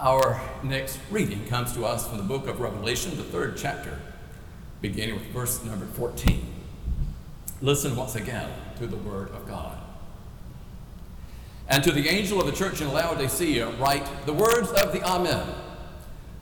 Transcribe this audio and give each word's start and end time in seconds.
Our 0.00 0.40
next 0.62 0.98
reading 1.10 1.46
comes 1.46 1.74
to 1.74 1.84
us 1.84 2.08
from 2.08 2.16
the 2.16 2.22
book 2.22 2.46
of 2.46 2.58
Revelation, 2.58 3.14
the 3.18 3.22
third 3.22 3.58
chapter, 3.58 3.98
beginning 4.80 5.16
with 5.16 5.26
verse 5.26 5.62
number 5.62 5.84
14. 5.84 6.42
Listen 7.60 7.94
once 7.94 8.14
again 8.14 8.48
to 8.78 8.86
the 8.86 8.96
word 8.96 9.28
of 9.32 9.46
God. 9.46 9.76
And 11.68 11.84
to 11.84 11.92
the 11.92 12.08
angel 12.08 12.40
of 12.40 12.46
the 12.46 12.52
church 12.52 12.80
in 12.80 12.90
Laodicea, 12.90 13.72
write 13.72 14.08
the 14.24 14.32
words 14.32 14.70
of 14.70 14.94
the 14.94 15.02
Amen, 15.02 15.46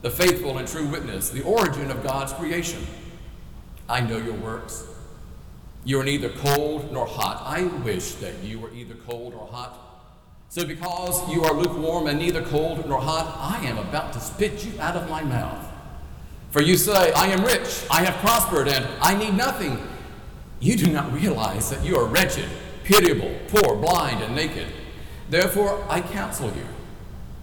the 0.02 0.10
faithful 0.10 0.58
and 0.58 0.68
true 0.68 0.86
witness, 0.86 1.30
the 1.30 1.42
origin 1.42 1.90
of 1.90 2.04
God's 2.04 2.32
creation. 2.34 2.86
I 3.88 4.02
know 4.02 4.18
your 4.18 4.34
works. 4.34 4.86
You 5.84 5.98
are 5.98 6.04
neither 6.04 6.28
cold 6.28 6.92
nor 6.92 7.08
hot. 7.08 7.42
I 7.44 7.64
wish 7.64 8.12
that 8.12 8.38
you 8.44 8.60
were 8.60 8.72
either 8.72 8.94
cold 8.94 9.34
or 9.34 9.48
hot. 9.48 9.87
So, 10.50 10.64
because 10.64 11.28
you 11.30 11.44
are 11.44 11.52
lukewarm 11.52 12.06
and 12.06 12.18
neither 12.18 12.42
cold 12.42 12.88
nor 12.88 12.98
hot, 12.98 13.36
I 13.38 13.66
am 13.66 13.76
about 13.76 14.14
to 14.14 14.20
spit 14.20 14.64
you 14.64 14.80
out 14.80 14.96
of 14.96 15.10
my 15.10 15.22
mouth. 15.22 15.62
For 16.50 16.62
you 16.62 16.78
say, 16.78 17.12
I 17.12 17.26
am 17.26 17.44
rich, 17.44 17.84
I 17.90 18.02
have 18.02 18.14
prospered, 18.22 18.66
and 18.66 18.86
I 19.02 19.14
need 19.14 19.34
nothing. 19.34 19.78
You 20.58 20.76
do 20.76 20.90
not 20.90 21.12
realize 21.12 21.68
that 21.68 21.84
you 21.84 21.98
are 21.98 22.06
wretched, 22.06 22.48
pitiable, 22.82 23.30
poor, 23.48 23.76
blind, 23.76 24.22
and 24.22 24.34
naked. 24.34 24.68
Therefore, 25.28 25.84
I 25.86 26.00
counsel 26.00 26.48
you 26.48 26.66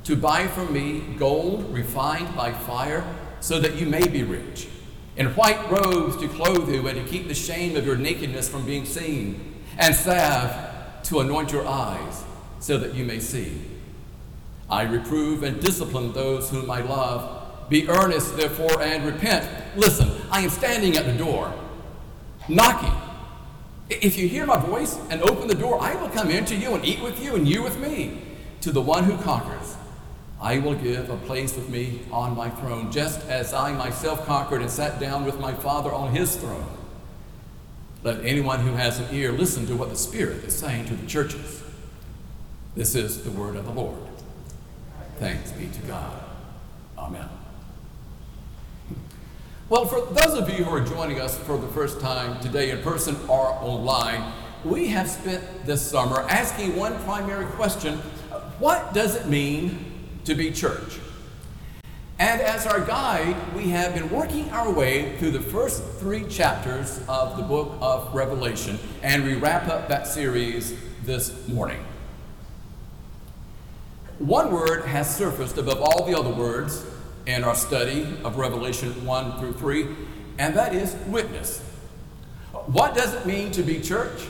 to 0.06 0.16
buy 0.16 0.48
from 0.48 0.74
me 0.74 1.02
gold 1.16 1.72
refined 1.72 2.36
by 2.36 2.54
fire, 2.54 3.06
so 3.40 3.60
that 3.60 3.76
you 3.76 3.86
may 3.86 4.08
be 4.08 4.24
rich, 4.24 4.68
and 5.16 5.36
white 5.38 5.70
robes 5.70 6.18
to 6.18 6.28
clothe 6.28 6.74
you, 6.74 6.88
and 6.88 6.98
to 6.98 7.08
keep 7.08 7.28
the 7.28 7.36
shame 7.36 7.76
of 7.76 7.86
your 7.86 7.98
nakedness 7.98 8.50
from 8.50 8.66
being 8.66 8.86
seen, 8.86 9.62
and 9.78 9.94
salve 9.94 11.04
to 11.04 11.20
anoint 11.20 11.52
your 11.52 11.68
eyes 11.68 12.24
so 12.60 12.78
that 12.78 12.94
you 12.94 13.06
may 13.06 13.20
see. 13.20 13.62
I 14.70 14.84
reprove 14.84 15.44
and 15.44 15.62
discipline 15.62 16.12
those 16.14 16.50
whom 16.50 16.72
I 16.72 16.82
love. 16.82 17.70
Be 17.70 17.88
earnest, 17.88 18.38
therefore, 18.38 18.82
and 18.82 19.06
repent. 19.06 19.48
Listen, 19.76 20.12
I 20.32 20.42
am 20.42 20.50
standing 20.50 20.98
at 20.98 21.06
the 21.06 21.14
door, 21.14 21.54
knocking. 22.48 22.94
If 23.90 24.18
you 24.18 24.28
hear 24.28 24.46
my 24.46 24.58
voice 24.58 24.98
and 25.10 25.22
open 25.22 25.48
the 25.48 25.56
door, 25.56 25.82
I 25.82 25.96
will 25.96 26.10
come 26.10 26.32
into 26.32 26.56
you 26.56 26.74
and 26.74 26.84
eat 26.84 27.02
with 27.02 27.24
you, 27.24 27.36
and 27.36 27.48
you 27.48 27.62
with 27.62 27.80
me. 27.80 28.22
To 28.62 28.72
the 28.72 28.82
one 28.82 29.04
who 29.04 29.18
conquers, 29.18 29.76
I 30.42 30.58
will 30.58 30.74
give 30.74 31.10
a 31.10 31.18
place 31.18 31.56
with 31.56 31.70
me 31.70 32.02
on 32.12 32.36
my 32.36 32.50
throne, 32.50 32.92
just 32.92 33.28
as 33.28 33.54
I 33.54 33.74
myself 33.74 34.26
conquered 34.26 34.62
and 34.62 34.70
sat 34.70 35.00
down 35.00 35.26
with 35.26 35.40
my 35.40 35.54
Father 35.54 35.94
on 35.94 36.16
his 36.16 36.36
throne. 36.36 36.66
Let 38.04 38.24
anyone 38.26 38.60
who 38.60 38.74
has 38.74 39.00
an 39.00 39.14
ear 39.14 39.32
listen 39.32 39.66
to 39.68 39.76
what 39.76 39.90
the 39.90 39.96
Spirit 39.96 40.44
is 40.44 40.56
saying 40.56 40.86
to 40.86 40.96
the 40.96 41.08
churches. 41.08 41.64
This 42.76 42.94
is 42.94 43.24
the 43.24 43.32
word 43.32 43.56
of 43.56 43.64
the 43.64 43.72
Lord. 43.72 43.98
Thanks 45.18 45.54
be 45.54 45.68
to 45.68 45.82
God. 45.88 46.22
Amen. 46.98 47.30
Well, 49.70 49.86
for 49.86 50.02
those 50.14 50.38
of 50.38 50.50
you 50.50 50.66
who 50.66 50.76
are 50.76 50.86
joining 50.86 51.22
us 51.22 51.38
for 51.38 51.58
the 51.58 51.70
first 51.70 52.02
time 52.02 52.38
today 52.42 52.72
in 52.72 52.82
person 52.82 53.16
or 53.30 53.48
online, 53.62 54.34
we 54.66 54.88
have 54.90 55.10
spent 55.10 55.66
this 55.66 55.82
summer 55.82 56.22
asking 56.30 56.76
one 56.76 57.02
primary 57.04 57.46
question 57.46 57.98
What 58.60 58.94
does 58.94 59.16
it 59.16 59.28
mean 59.28 60.10
to 60.26 60.36
be 60.36 60.52
church? 60.52 61.00
And 62.20 62.42
as 62.42 62.68
our 62.68 62.82
guide, 62.82 63.38
we 63.56 63.70
have 63.70 63.94
been 63.94 64.10
working 64.10 64.50
our 64.52 64.72
way 64.72 65.18
through 65.18 65.32
the 65.32 65.42
first 65.42 65.82
three 65.94 66.26
chapters 66.26 67.02
of 67.08 67.38
the 67.38 67.44
book 67.44 67.78
of 67.80 68.14
Revelation, 68.14 68.78
and 69.02 69.24
we 69.24 69.36
wrap 69.36 69.70
up 69.70 69.88
that 69.88 70.08
series 70.08 70.74
this 71.04 71.48
morning. 71.48 71.84
One 74.20 74.52
word 74.54 74.86
has 74.86 75.14
surfaced 75.14 75.58
above 75.58 75.82
all 75.82 76.06
the 76.06 76.18
other 76.18 76.30
words 76.30 76.86
in 77.26 77.44
our 77.44 77.56
study 77.56 78.18
of 78.24 78.38
Revelation 78.38 79.06
1 79.06 79.40
through 79.40 79.54
3, 79.54 79.88
and 80.38 80.56
that 80.56 80.74
is 80.74 80.96
witness. 81.08 81.60
What 82.68 82.96
does 82.96 83.14
it 83.14 83.26
mean 83.26 83.52
to 83.52 83.64
be 83.64 83.82
church? 83.82 84.26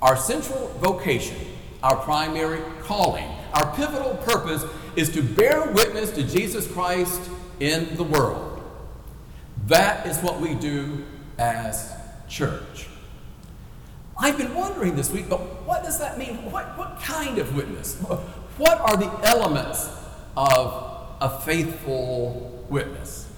Our 0.00 0.16
central 0.16 0.68
vocation, 0.80 1.36
our 1.82 1.96
primary 1.96 2.62
calling, 2.80 3.28
our 3.52 3.74
pivotal 3.76 4.14
purpose 4.24 4.64
is 4.96 5.12
to 5.12 5.22
bear 5.22 5.70
witness 5.72 6.10
to 6.12 6.22
Jesus 6.22 6.66
Christ 6.70 7.20
in 7.60 7.94
the 7.96 8.04
world. 8.04 8.62
That 9.66 10.06
is 10.06 10.18
what 10.18 10.40
we 10.40 10.54
do 10.54 11.04
as 11.38 11.92
church. 12.26 12.88
I've 14.18 14.38
been 14.38 14.54
wondering 14.54 14.96
this 14.96 15.10
week, 15.10 15.28
but 15.28 15.40
what 15.66 15.82
does 15.82 15.98
that 15.98 16.16
mean? 16.16 16.50
What, 16.50 16.78
what 16.78 16.98
kind 17.00 17.38
of 17.38 17.54
witness? 17.54 18.02
What 18.58 18.80
are 18.80 18.96
the 18.96 19.10
elements 19.26 19.90
of 20.36 21.16
a 21.20 21.40
faithful 21.40 22.64
witness? 22.70 23.28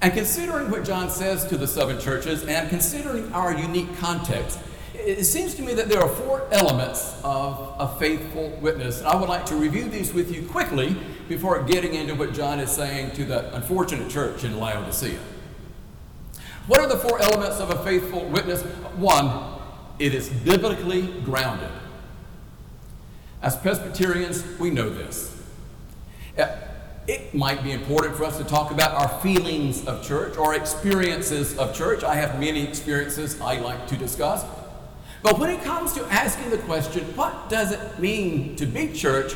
And 0.00 0.12
considering 0.12 0.70
what 0.70 0.84
John 0.84 1.10
says 1.10 1.46
to 1.46 1.56
the 1.56 1.66
seven 1.66 1.98
churches 2.00 2.44
and 2.44 2.68
considering 2.68 3.32
our 3.32 3.54
unique 3.54 3.96
context, 3.98 4.58
it 4.94 5.24
seems 5.24 5.54
to 5.56 5.62
me 5.62 5.74
that 5.74 5.88
there 5.88 6.00
are 6.00 6.08
four 6.08 6.46
elements 6.52 7.20
of 7.22 7.74
a 7.78 7.98
faithful 7.98 8.50
witness. 8.62 8.98
And 8.98 9.08
I 9.08 9.16
would 9.16 9.28
like 9.28 9.44
to 9.46 9.56
review 9.56 9.88
these 9.90 10.14
with 10.14 10.34
you 10.34 10.46
quickly 10.46 10.96
before 11.28 11.62
getting 11.62 11.94
into 11.94 12.14
what 12.14 12.32
John 12.32 12.60
is 12.60 12.70
saying 12.70 13.12
to 13.12 13.24
the 13.24 13.54
unfortunate 13.54 14.10
church 14.10 14.44
in 14.44 14.58
Laodicea. 14.58 15.18
What 16.66 16.80
are 16.80 16.88
the 16.88 16.96
four 16.96 17.20
elements 17.20 17.60
of 17.60 17.70
a 17.70 17.84
faithful 17.84 18.24
witness? 18.26 18.62
One, 18.96 19.58
it 19.98 20.14
is 20.14 20.30
biblically 20.30 21.08
grounded. 21.22 21.70
As 23.44 23.54
Presbyterians, 23.56 24.42
we 24.58 24.70
know 24.70 24.88
this. 24.88 25.36
Uh, 26.38 26.56
it 27.06 27.34
might 27.34 27.62
be 27.62 27.72
important 27.72 28.16
for 28.16 28.24
us 28.24 28.38
to 28.38 28.44
talk 28.44 28.70
about 28.70 28.92
our 28.92 29.20
feelings 29.20 29.84
of 29.84 30.02
church 30.02 30.38
or 30.38 30.54
experiences 30.54 31.54
of 31.58 31.74
church. 31.74 32.02
I 32.02 32.14
have 32.14 32.40
many 32.40 32.66
experiences 32.66 33.38
I 33.42 33.58
like 33.58 33.86
to 33.88 33.98
discuss. 33.98 34.46
But 35.22 35.38
when 35.38 35.50
it 35.50 35.62
comes 35.62 35.92
to 35.92 36.06
asking 36.06 36.52
the 36.52 36.56
question, 36.56 37.04
what 37.16 37.50
does 37.50 37.72
it 37.72 37.98
mean 37.98 38.56
to 38.56 38.64
be 38.64 38.90
church? 38.94 39.34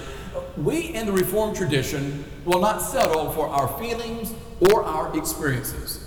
We 0.57 0.95
in 0.95 1.05
the 1.05 1.13
Reformed 1.13 1.59
tradition 1.59 2.25
will 2.47 2.61
not 2.61 2.81
settle 2.81 3.31
for 3.33 3.49
our 3.49 3.69
feelings 3.79 4.33
or 4.73 4.85
our 4.85 5.15
experiences. 5.19 6.03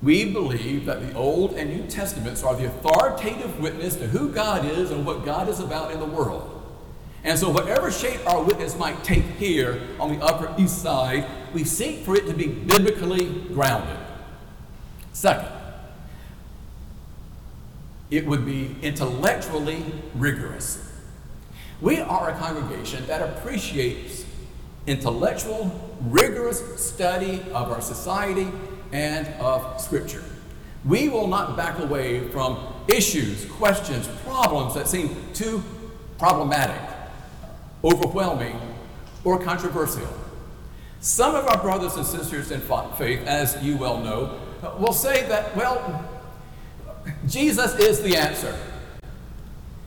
We 0.00 0.32
believe 0.32 0.86
that 0.86 1.06
the 1.06 1.12
Old 1.12 1.52
and 1.52 1.68
New 1.68 1.86
Testaments 1.86 2.42
are 2.42 2.56
the 2.56 2.64
authoritative 2.64 3.60
witness 3.60 3.96
to 3.96 4.06
who 4.06 4.32
God 4.32 4.64
is 4.64 4.90
and 4.90 5.04
what 5.04 5.26
God 5.26 5.50
is 5.50 5.60
about 5.60 5.90
in 5.92 6.00
the 6.00 6.06
world. 6.06 6.56
And 7.22 7.38
so, 7.38 7.50
whatever 7.50 7.90
shape 7.90 8.26
our 8.26 8.42
witness 8.42 8.78
might 8.78 9.04
take 9.04 9.24
here 9.36 9.80
on 9.98 10.16
the 10.16 10.24
Upper 10.24 10.54
East 10.58 10.80
Side, 10.80 11.26
we 11.52 11.64
seek 11.64 12.04
for 12.04 12.16
it 12.16 12.26
to 12.26 12.32
be 12.32 12.46
biblically 12.46 13.26
grounded. 13.52 13.98
Second, 15.12 15.48
it 18.10 18.26
would 18.26 18.46
be 18.46 18.74
intellectually 18.82 19.84
rigorous. 20.14 20.86
We 21.82 22.00
are 22.00 22.30
a 22.30 22.38
congregation 22.38 23.06
that 23.06 23.22
appreciates 23.22 24.24
intellectual, 24.86 25.98
rigorous 26.00 26.82
study 26.82 27.42
of 27.52 27.70
our 27.70 27.82
society 27.82 28.48
and 28.92 29.26
of 29.40 29.78
Scripture. 29.80 30.24
We 30.86 31.10
will 31.10 31.26
not 31.26 31.54
back 31.54 31.78
away 31.78 32.28
from 32.28 32.58
issues, 32.88 33.44
questions, 33.44 34.08
problems 34.24 34.74
that 34.74 34.88
seem 34.88 35.14
too 35.34 35.62
problematic 36.18 36.80
overwhelming, 37.82 38.60
or 39.24 39.42
controversial. 39.42 40.08
Some 41.00 41.34
of 41.34 41.46
our 41.46 41.58
brothers 41.62 41.96
and 41.96 42.04
sisters 42.04 42.50
in 42.50 42.60
faith, 42.60 43.26
as 43.26 43.56
you 43.62 43.76
well 43.76 44.00
know, 44.00 44.38
will 44.78 44.92
say 44.92 45.26
that, 45.28 45.56
well, 45.56 46.08
Jesus 47.26 47.74
is 47.76 48.02
the 48.02 48.16
answer. 48.16 48.58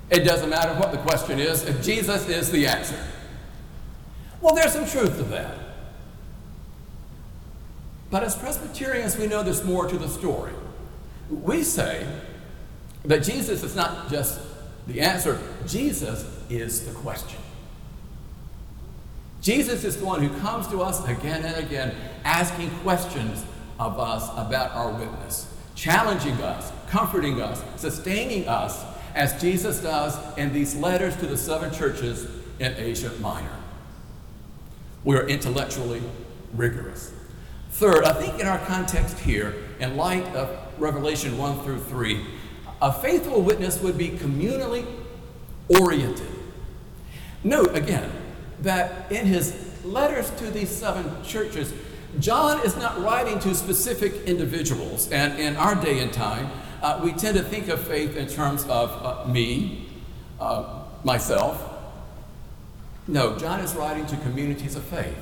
It 0.09 0.23
doesn't 0.23 0.49
matter 0.49 0.73
what 0.79 0.91
the 0.91 0.97
question 0.99 1.39
is, 1.39 1.63
if 1.63 1.83
Jesus 1.83 2.27
is 2.27 2.51
the 2.51 2.67
answer. 2.67 2.97
Well, 4.41 4.55
there's 4.55 4.73
some 4.73 4.85
truth 4.85 5.17
to 5.17 5.23
that. 5.23 5.57
But 8.11 8.23
as 8.23 8.35
Presbyterians, 8.35 9.17
we 9.17 9.27
know 9.27 9.41
there's 9.41 9.63
more 9.63 9.87
to 9.87 9.97
the 9.97 10.07
story. 10.07 10.53
We 11.29 11.63
say 11.63 12.05
that 13.05 13.23
Jesus 13.23 13.63
is 13.63 13.75
not 13.75 14.09
just 14.09 14.39
the 14.87 15.01
answer, 15.01 15.39
Jesus 15.65 16.25
is 16.49 16.85
the 16.85 16.93
question. 16.93 17.39
Jesus 19.43 19.83
is 19.83 19.97
the 19.97 20.05
one 20.05 20.23
who 20.23 20.39
comes 20.39 20.67
to 20.69 20.81
us 20.81 21.05
again 21.05 21.43
and 21.43 21.57
again, 21.57 21.93
asking 22.23 22.69
questions 22.79 23.43
of 23.77 23.99
us 23.99 24.29
about 24.37 24.71
our 24.71 24.89
witness, 24.93 25.53
challenging 25.75 26.41
us, 26.41 26.71
comforting 26.87 27.41
us, 27.41 27.61
sustaining 27.75 28.47
us, 28.47 28.85
as 29.15 29.39
Jesus 29.41 29.81
does 29.81 30.17
in 30.37 30.53
these 30.53 30.75
letters 30.75 31.15
to 31.17 31.27
the 31.27 31.35
seven 31.35 31.73
churches 31.73 32.25
in 32.59 32.73
Asia 32.77 33.11
Minor. 33.19 33.57
We're 35.03 35.27
intellectually 35.27 36.01
rigorous. 36.53 37.13
Third, 37.71 38.05
I 38.05 38.13
think 38.13 38.39
in 38.39 38.47
our 38.47 38.59
context 38.59 39.19
here, 39.19 39.55
in 39.81 39.97
light 39.97 40.25
of 40.27 40.57
Revelation 40.79 41.37
1 41.37 41.63
through 41.63 41.79
3, 41.79 42.25
a 42.81 42.93
faithful 42.93 43.41
witness 43.41 43.81
would 43.81 43.97
be 43.97 44.11
communally 44.11 44.85
oriented. 45.67 46.29
Note 47.43 47.75
again 47.75 48.09
that 48.63 49.11
in 49.11 49.25
his 49.25 49.55
letters 49.83 50.29
to 50.31 50.49
these 50.49 50.69
seven 50.69 51.23
churches, 51.23 51.73
John 52.19 52.65
is 52.65 52.75
not 52.77 53.01
writing 53.01 53.39
to 53.39 53.53
specific 53.53 54.13
individuals. 54.25 55.11
And 55.11 55.39
in 55.39 55.55
our 55.55 55.75
day 55.75 55.99
and 55.99 56.11
time, 56.11 56.49
uh, 56.81 56.99
we 57.03 57.11
tend 57.13 57.37
to 57.37 57.43
think 57.43 57.67
of 57.67 57.85
faith 57.85 58.15
in 58.17 58.27
terms 58.27 58.63
of 58.65 58.89
uh, 59.03 59.27
me, 59.29 59.87
uh, 60.39 60.83
myself. 61.03 61.69
No, 63.07 63.37
John 63.37 63.59
is 63.59 63.75
writing 63.75 64.05
to 64.07 64.17
communities 64.17 64.75
of 64.75 64.83
faith. 64.83 65.17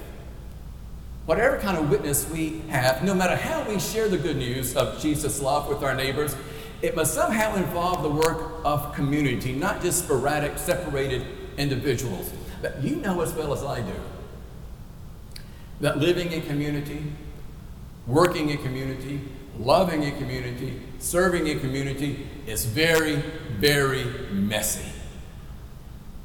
Whatever 1.26 1.58
kind 1.60 1.78
of 1.78 1.90
witness 1.90 2.30
we 2.30 2.60
have, 2.70 3.04
no 3.04 3.14
matter 3.14 3.36
how 3.36 3.68
we 3.68 3.80
share 3.80 4.08
the 4.08 4.18
good 4.18 4.38
news 4.38 4.76
of 4.76 5.00
Jesus' 5.00 5.42
love 5.42 5.68
with 5.68 5.84
our 5.84 5.96
neighbors, 5.96 6.36
it 6.82 6.96
must 6.96 7.14
somehow 7.14 7.56
involve 7.56 8.02
the 8.02 8.10
work 8.10 8.62
of 8.66 8.94
community, 8.94 9.54
not 9.54 9.82
just 9.82 10.04
sporadic, 10.04 10.58
separated 10.58 11.26
individuals. 11.58 12.32
But 12.62 12.84
you 12.84 12.98
know 12.98 13.22
as 13.22 13.34
well 13.34 13.54
as 13.54 13.64
I 13.64 13.82
do 13.82 13.94
that 15.82 15.98
living 15.98 16.32
in 16.32 16.44
community, 16.44 17.12
working 18.06 18.50
in 18.50 18.58
community, 18.60 19.20
loving 19.58 20.04
in 20.04 20.16
community, 20.18 20.80
serving 21.00 21.48
in 21.48 21.60
community 21.60 22.28
is 22.46 22.66
very, 22.66 23.16
very 23.60 24.06
messy 24.32 24.90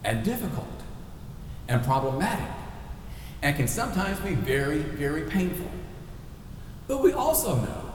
and 0.05 0.25
difficult 0.25 0.67
and 1.69 1.83
problematic 1.83 2.47
and 3.43 3.57
can 3.57 3.67
sometimes 3.67 4.19
be 4.21 4.35
very, 4.35 4.79
very 4.79 5.23
painful. 5.23 5.71
But 6.87 7.03
we 7.03 7.13
also 7.13 7.57
know 7.57 7.93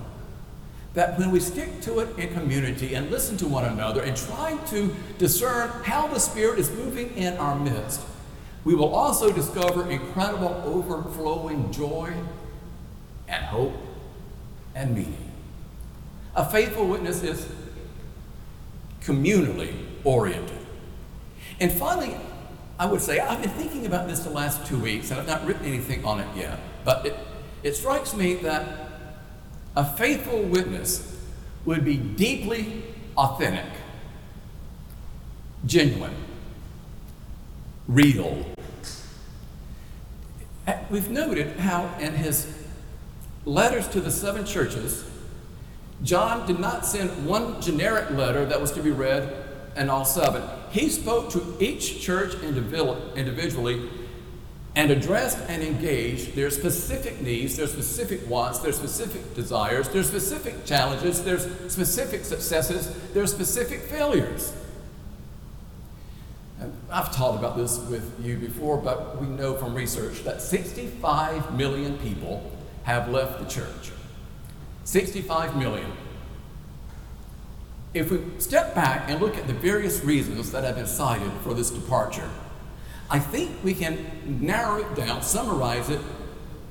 that 0.93 1.17
when 1.17 1.31
we 1.31 1.39
stick 1.39 1.81
to 1.81 1.99
it 1.99 2.19
in 2.19 2.33
community 2.33 2.95
and 2.95 3.09
listen 3.09 3.37
to 3.37 3.47
one 3.47 3.65
another 3.65 4.01
and 4.01 4.15
try 4.15 4.57
to 4.67 4.93
discern 5.17 5.69
how 5.83 6.07
the 6.07 6.19
Spirit 6.19 6.59
is 6.59 6.69
moving 6.71 7.15
in 7.15 7.37
our 7.37 7.57
midst, 7.57 8.01
we 8.63 8.75
will 8.75 8.93
also 8.93 9.31
discover 9.31 9.89
incredible 9.89 10.61
overflowing 10.65 11.71
joy 11.71 12.13
and 13.27 13.45
hope 13.45 13.73
and 14.75 14.95
meaning. 14.95 15.31
A 16.35 16.49
faithful 16.49 16.87
witness 16.87 17.23
is 17.23 17.47
communally 19.01 19.73
oriented. 20.03 20.57
And 21.59 21.71
finally, 21.71 22.15
I 22.79 22.85
would 22.85 23.01
say, 23.01 23.19
I've 23.19 23.41
been 23.41 23.51
thinking 23.51 23.85
about 23.85 24.07
this 24.07 24.19
the 24.19 24.29
last 24.29 24.65
two 24.65 24.79
weeks, 24.79 25.11
and 25.11 25.19
I've 25.19 25.27
not 25.27 25.45
written 25.45 25.65
anything 25.65 26.05
on 26.05 26.19
it 26.19 26.27
yet, 26.35 26.59
but 26.83 27.05
it, 27.05 27.15
it 27.63 27.75
strikes 27.75 28.15
me 28.15 28.35
that 28.35 28.89
a 29.75 29.85
faithful 29.85 30.41
witness 30.41 31.19
would 31.65 31.85
be 31.85 31.95
deeply 31.95 32.83
authentic, 33.17 33.71
genuine, 35.65 36.15
real. 37.87 38.45
Eh, 40.67 40.79
we've 40.89 41.09
noted 41.09 41.57
how 41.57 41.93
in 41.99 42.13
his 42.13 42.47
letters 43.45 43.87
to 43.89 44.01
the 44.01 44.11
seven 44.11 44.45
churches, 44.45 45.05
John 46.03 46.47
did 46.47 46.59
not 46.59 46.85
send 46.85 47.25
one 47.25 47.61
generic 47.61 48.09
letter 48.11 48.45
that 48.45 48.59
was 48.59 48.71
to 48.71 48.81
be 48.81 48.91
read 48.91 49.33
in 49.75 49.89
all 49.89 50.05
seven. 50.05 50.43
He 50.71 50.89
spoke 50.89 51.29
to 51.31 51.55
each 51.59 52.01
church 52.01 52.33
individually 52.43 53.89
and 54.75 54.89
addressed 54.89 55.37
and 55.49 55.61
engaged 55.61 56.33
their 56.35 56.49
specific 56.49 57.21
needs, 57.21 57.57
their 57.57 57.67
specific 57.67 58.27
wants, 58.29 58.59
their 58.59 58.71
specific 58.71 59.35
desires, 59.35 59.89
their 59.89 60.03
specific 60.03 60.65
challenges, 60.65 61.23
their 61.23 61.39
specific 61.39 62.23
successes, 62.23 62.93
their 63.13 63.27
specific 63.27 63.81
failures. 63.81 64.53
And 66.61 66.77
I've 66.91 67.11
talked 67.11 67.39
about 67.39 67.57
this 67.57 67.79
with 67.79 68.23
you 68.23 68.37
before, 68.37 68.77
but 68.77 69.19
we 69.19 69.25
know 69.27 69.55
from 69.55 69.73
research 69.73 70.23
that 70.23 70.41
65 70.43 71.57
million 71.57 71.97
people 71.97 72.51
have 72.83 73.09
left 73.09 73.39
the 73.39 73.49
church. 73.49 73.91
65 74.83 75.57
million. 75.57 75.91
If 77.95 78.11
we 78.11 78.21
step 78.37 78.75
back 78.75 79.09
and 79.09 79.19
look 79.19 79.37
at 79.37 79.47
the 79.47 79.53
various 79.53 80.03
reasons 80.03 80.51
that 80.51 80.63
have 80.63 80.75
been 80.75 80.85
cited 80.85 81.31
for 81.43 81.55
this 81.55 81.71
departure, 81.71 82.29
I 83.09 83.17
think 83.17 83.51
we 83.63 83.73
can 83.73 84.05
narrow 84.39 84.77
it 84.77 84.95
down, 84.95 85.23
summarize 85.23 85.89
it 85.89 85.99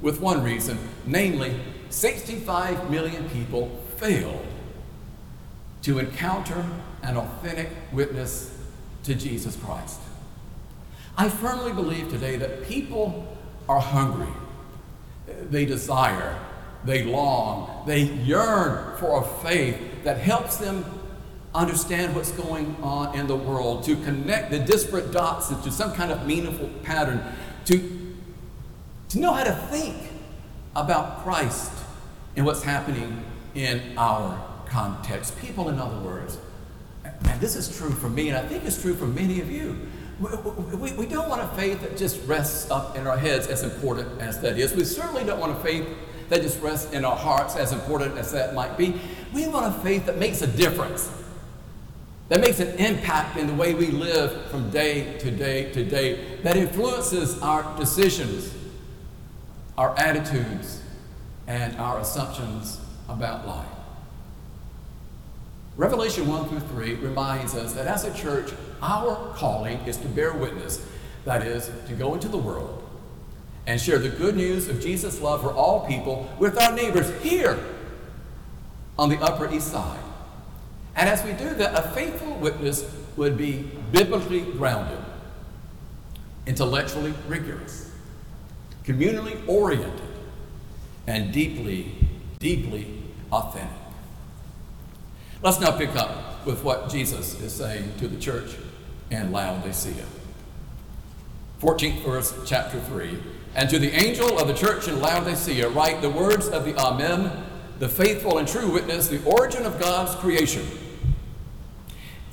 with 0.01 0.21
one 0.21 0.43
reason, 0.45 0.79
namely, 1.05 1.61
65 1.91 2.91
million 2.91 3.29
people 3.31 3.69
failed 3.97 4.47
to 5.83 5.99
encounter 5.99 6.65
an 7.03 7.17
authentic 7.17 7.69
witness 7.93 8.57
to 9.05 9.15
Jesus 9.15 9.57
Christ. 9.57 10.01
I 11.17 11.29
firmly 11.29 11.73
believe 11.73 12.11
today 12.11 12.37
that 12.37 12.65
people 12.67 13.37
are 13.69 13.81
hungry, 13.81 14.33
they 15.51 15.65
desire, 15.65 16.39
they 16.85 17.05
long, 17.05 17.85
they 17.87 18.03
yearn 18.03 18.97
for 18.99 19.23
a 19.23 19.43
faith 19.43 19.77
that 20.05 20.19
helps 20.19 20.57
them 20.57 20.85
understand 21.55 22.15
what's 22.15 22.33
going 22.33 22.77
on 22.83 23.19
in 23.19 23.27
the 23.27 23.37
world, 23.37 23.85
to 23.85 23.97
connect 23.97 24.51
the 24.51 24.59
disparate 24.59 25.13
dots 25.13 25.51
into 25.51 25.71
some 25.71 25.93
kind 25.93 26.13
of 26.13 26.27
meaningful 26.27 26.69
pattern, 26.85 27.23
to, 27.65 28.17
to 29.09 29.19
know 29.19 29.33
how 29.33 29.45
to 29.45 29.55
think 29.71 29.97
about 30.77 31.23
Christ 31.23 31.73
and 32.37 32.47
what's 32.47 32.63
happening 32.63 33.25
in 33.55 33.99
our 33.99 34.43
context. 34.67 35.37
People, 35.39 35.69
in 35.69 35.79
other 35.79 35.99
words, 35.99 36.39
and 37.05 37.41
this 37.41 37.57
is 37.57 37.77
true 37.77 37.91
for 37.91 38.09
me, 38.09 38.29
and 38.29 38.37
I 38.37 38.47
think 38.47 38.65
it's 38.65 38.81
true 38.81 38.95
for 38.95 39.07
many 39.07 39.41
of 39.41 39.51
you. 39.51 39.79
We, 40.21 40.77
we, 40.77 40.93
we 40.93 41.07
don't 41.07 41.29
want 41.29 41.43
a 41.43 41.49
faith 41.57 41.81
that 41.81 41.97
just 41.97 42.27
rests 42.27 42.71
up 42.71 42.97
in 42.97 43.07
our 43.07 43.17
heads, 43.17 43.47
as 43.47 43.63
important 43.63 44.21
as 44.21 44.41
that 44.41 44.59
is. 44.59 44.75
We 44.75 44.85
certainly 44.85 45.25
don't 45.25 45.41
want 45.41 45.53
a 45.53 45.63
faith 45.63 45.89
that 46.29 46.43
just 46.43 46.61
rests 46.61 46.93
in 46.93 47.05
our 47.05 47.17
hearts, 47.17 47.57
as 47.57 47.73
important 47.73 48.19
as 48.19 48.31
that 48.33 48.55
might 48.55 48.77
be. 48.77 49.01
We 49.33 49.49
want 49.49 49.75
a 49.75 49.79
faith 49.81 50.07
that 50.07 50.19
makes 50.19 50.43
a 50.43 50.47
difference 50.47 51.11
that 52.31 52.41
makes 52.41 52.61
an 52.61 52.69
impact 52.79 53.37
in 53.37 53.49
the 53.49 53.55
way 53.55 53.75
we 53.75 53.89
live 53.89 54.47
from 54.47 54.71
day 54.71 55.19
to 55.19 55.33
day 55.33 55.71
to 55.73 55.85
day, 55.85 56.37
that 56.43 56.57
influences 56.57 57.43
our 57.43 57.77
decisions, 57.77 58.55
our 59.77 59.99
attitudes, 59.99 60.81
and 61.49 61.77
our 61.77 61.99
assumptions 61.99 62.81
about 63.09 63.49
life. 63.49 63.67
Revelation 65.81 66.27
1 66.27 66.51
through 66.51 66.61
3 66.61 66.95
reminds 66.97 67.55
us 67.55 67.73
that 67.73 67.87
as 67.87 68.05
a 68.05 68.13
church, 68.13 68.53
our 68.83 69.33
calling 69.35 69.79
is 69.87 69.97
to 69.97 70.09
bear 70.09 70.35
witness, 70.35 70.87
that 71.25 71.43
is, 71.43 71.71
to 71.89 71.95
go 71.95 72.13
into 72.13 72.29
the 72.29 72.37
world 72.37 72.87
and 73.67 73.81
share 73.81 73.99
the 73.99 74.11
good 74.11 74.37
news 74.37 74.69
of 74.69 74.79
Jesus' 74.79 75.23
love 75.23 75.41
for 75.41 75.55
all 75.55 75.87
people 75.87 76.29
with 76.39 76.61
our 76.61 76.77
neighbors 76.77 77.11
here 77.23 77.59
on 78.99 79.09
the 79.09 79.17
Upper 79.23 79.51
East 79.51 79.69
Side. 79.69 80.03
And 80.97 81.09
as 81.09 81.25
we 81.25 81.33
do 81.33 81.55
that, 81.55 81.75
a 81.75 81.89
faithful 81.93 82.35
witness 82.35 82.85
would 83.17 83.39
be 83.39 83.71
biblically 83.91 84.43
grounded, 84.43 85.03
intellectually 86.45 87.15
rigorous, 87.27 87.91
communally 88.85 89.41
oriented, 89.49 89.99
and 91.07 91.33
deeply, 91.33 91.95
deeply 92.39 93.03
authentic. 93.33 93.80
Let's 95.43 95.59
now 95.59 95.71
pick 95.71 95.97
up 95.97 96.45
with 96.45 96.63
what 96.63 96.91
Jesus 96.91 97.41
is 97.41 97.53
saying 97.53 97.95
to 97.99 98.09
the 98.09 98.21
church 98.21 98.57
in 99.11 99.33
Laodicea. 99.33 100.05
14th 101.63 102.05
verse, 102.05 102.35
chapter 102.45 102.79
3. 102.79 103.19
And 103.55 103.71
to 103.71 103.79
the 103.79 103.91
angel 103.91 104.39
of 104.39 104.49
the 104.49 104.55
church 104.55 104.87
in 104.87 105.01
Laodicea, 105.01 105.71
write 105.71 106.03
the 106.03 106.11
words 106.11 106.49
of 106.49 106.67
the 106.67 106.77
Amen, 106.77 107.45
the 107.79 107.89
faithful 107.89 108.37
and 108.37 108.47
true 108.47 108.71
witness, 108.71 109.09
the 109.09 109.25
origin 109.25 109.65
of 109.65 109.81
God's 109.81 110.15
creation. 110.17 110.67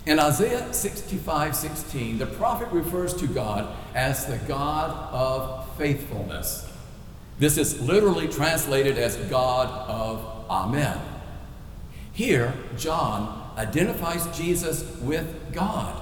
In 0.06 0.20
Isaiah 0.20 0.74
65 0.74 1.56
16, 1.56 2.18
the 2.18 2.26
prophet 2.26 2.70
refers 2.72 3.14
to 3.16 3.28
God 3.28 3.74
as 3.96 4.26
the 4.26 4.38
God 4.48 4.92
of 5.14 5.78
faithfulness. 5.78 6.70
This 7.40 7.58
is 7.58 7.82
literally 7.82 8.28
translated 8.28 8.98
as 8.98 9.16
God 9.30 9.70
of 9.90 10.50
Amen. 10.50 11.00
Here, 12.18 12.52
John 12.80 13.48
identifies 13.60 14.26
Jesus 14.36 14.84
with 15.02 15.54
God. 15.54 16.02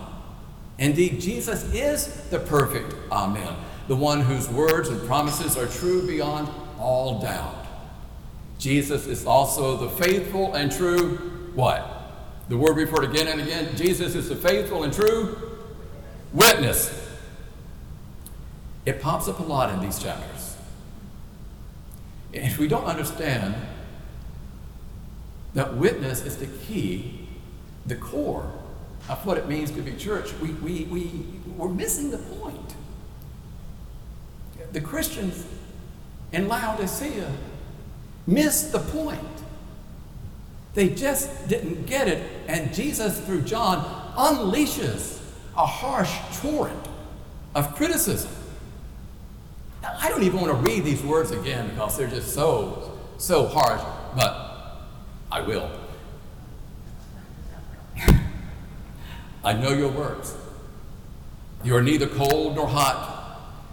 Indeed, 0.77 1.19
Jesus 1.19 1.65
is 1.73 2.07
the 2.29 2.39
perfect 2.39 2.95
Amen, 3.11 3.53
the 3.89 3.97
one 3.97 4.21
whose 4.21 4.47
words 4.47 4.87
and 4.87 5.05
promises 5.05 5.57
are 5.57 5.67
true 5.67 6.07
beyond 6.07 6.47
all 6.79 7.19
doubt. 7.19 7.65
Jesus 8.59 9.07
is 9.07 9.25
also 9.25 9.75
the 9.75 9.89
faithful 9.89 10.53
and 10.53 10.71
true 10.71 11.17
what? 11.53 11.85
The 12.47 12.55
word 12.55 12.77
we've 12.77 12.89
heard 12.89 13.03
again 13.03 13.27
and 13.27 13.41
again. 13.41 13.75
Jesus 13.75 14.15
is 14.15 14.29
the 14.29 14.37
faithful 14.37 14.85
and 14.85 14.93
true 14.93 15.37
witness. 16.31 17.09
It 18.85 19.01
pops 19.01 19.27
up 19.27 19.39
a 19.39 19.43
lot 19.43 19.73
in 19.73 19.81
these 19.81 19.99
chapters. 20.01 20.55
If 22.31 22.57
we 22.57 22.69
don't 22.69 22.85
understand 22.85 23.55
that 25.55 25.75
witness 25.77 26.23
is 26.23 26.37
the 26.37 26.47
key, 26.47 27.27
the 27.85 27.95
core 27.95 28.51
of 29.09 29.25
what 29.25 29.37
it 29.37 29.47
means 29.47 29.71
to 29.71 29.81
be 29.81 29.95
church, 29.95 30.33
we, 30.41 30.49
we, 30.49 30.83
we, 30.83 31.25
we're 31.57 31.69
missing 31.69 32.11
the 32.11 32.17
point. 32.17 32.75
The 34.73 34.81
Christians 34.81 35.45
in 36.31 36.47
Laodicea 36.47 37.31
missed 38.27 38.71
the 38.71 38.79
point. 38.79 39.21
They 40.73 40.89
just 40.89 41.47
didn't 41.47 41.85
get 41.85 42.09
it, 42.09 42.29
and 42.47 42.73
Jesus, 42.73 43.19
through 43.21 43.43
John, 43.43 43.85
unleashes 44.17 45.21
a 45.55 45.65
harsh 45.65 46.13
torrent 46.41 46.89
of 47.53 47.73
criticism. 47.75 48.31
Now, 49.81 49.95
I 49.97 50.09
don't 50.09 50.23
even 50.23 50.41
want 50.41 50.51
to 50.51 50.69
read 50.69 50.83
these 50.83 51.01
words 51.01 51.31
again 51.31 51.69
because 51.69 51.97
they're 51.97 52.09
just 52.09 52.33
so, 52.33 52.99
so 53.17 53.47
harsh, 53.47 53.81
but 54.17 54.44
I 55.31 55.41
will. 55.41 55.69
I 59.43 59.53
know 59.53 59.69
your 59.69 59.91
words. 59.91 60.35
You 61.63 61.75
are 61.75 61.83
neither 61.83 62.07
cold 62.07 62.55
nor 62.55 62.67
hot. 62.67 63.13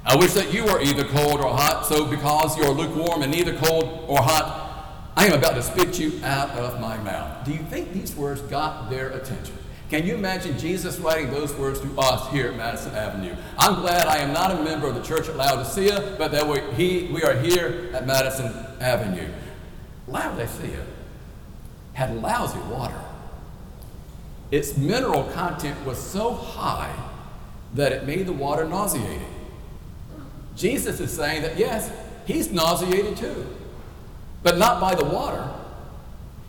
I 0.04 0.16
wish 0.16 0.32
that 0.32 0.52
you 0.52 0.64
were 0.64 0.80
either 0.80 1.04
cold 1.04 1.40
or 1.40 1.54
hot, 1.54 1.87
so 1.87 2.04
because 2.04 2.56
you 2.59 2.64
are 2.64 2.73
lukewarm 2.73 3.23
and 3.23 3.30
neither 3.30 3.54
cold 3.56 4.04
or 4.09 4.18
hot, 4.18 5.12
I 5.16 5.26
am 5.26 5.32
about 5.32 5.54
to 5.54 5.62
spit 5.62 5.99
you 5.99 6.21
out 6.25 6.50
of 6.50 6.80
my 6.80 6.97
mouth. 6.99 7.44
Do 7.44 7.52
you 7.52 7.62
think 7.64 7.92
these 7.92 8.14
words 8.14 8.40
got 8.42 8.90
their 8.90 9.11
attention? 9.11 9.56
Can 9.88 10.06
you 10.06 10.14
imagine 10.14 10.59
Jesus 10.59 10.99
writing 10.99 11.30
those 11.30 11.54
words 11.54 11.80
to 11.80 11.99
us 11.99 12.30
here 12.32 12.49
at 12.49 12.56
Madison 12.56 12.94
Avenue? 12.94 13.37
I'm 13.59 13.80
glad 13.80 14.06
I 14.06 14.18
am 14.18 14.32
not 14.32 14.50
a 14.50 14.62
member 14.62 14.87
of 14.88 14.94
the 14.94 15.02
church 15.02 15.28
at 15.28 15.37
Laodicea, 15.37 16.16
but 16.18 16.32
that 16.32 16.47
we, 16.47 16.61
he, 16.75 17.12
we 17.12 17.23
are 17.23 17.35
here 17.35 17.90
at 17.92 18.06
Madison 18.06 18.52
Avenue. 18.80 19.28
Laodicea 20.09 20.82
had 22.02 22.21
lousy 22.21 22.59
water. 22.68 23.00
Its 24.50 24.76
mineral 24.76 25.25
content 25.32 25.87
was 25.87 25.99
so 25.99 26.32
high 26.32 26.92
that 27.75 27.92
it 27.92 28.06
made 28.06 28.26
the 28.26 28.32
water 28.32 28.64
nauseating. 28.64 29.25
Jesus 30.56 30.99
is 30.99 31.12
saying 31.12 31.42
that 31.42 31.56
yes, 31.56 31.92
he's 32.26 32.50
nauseated 32.50 33.16
too, 33.16 33.47
but 34.42 34.59
not 34.59 34.80
by 34.80 34.94
the 34.97 35.04
water. 35.04 35.49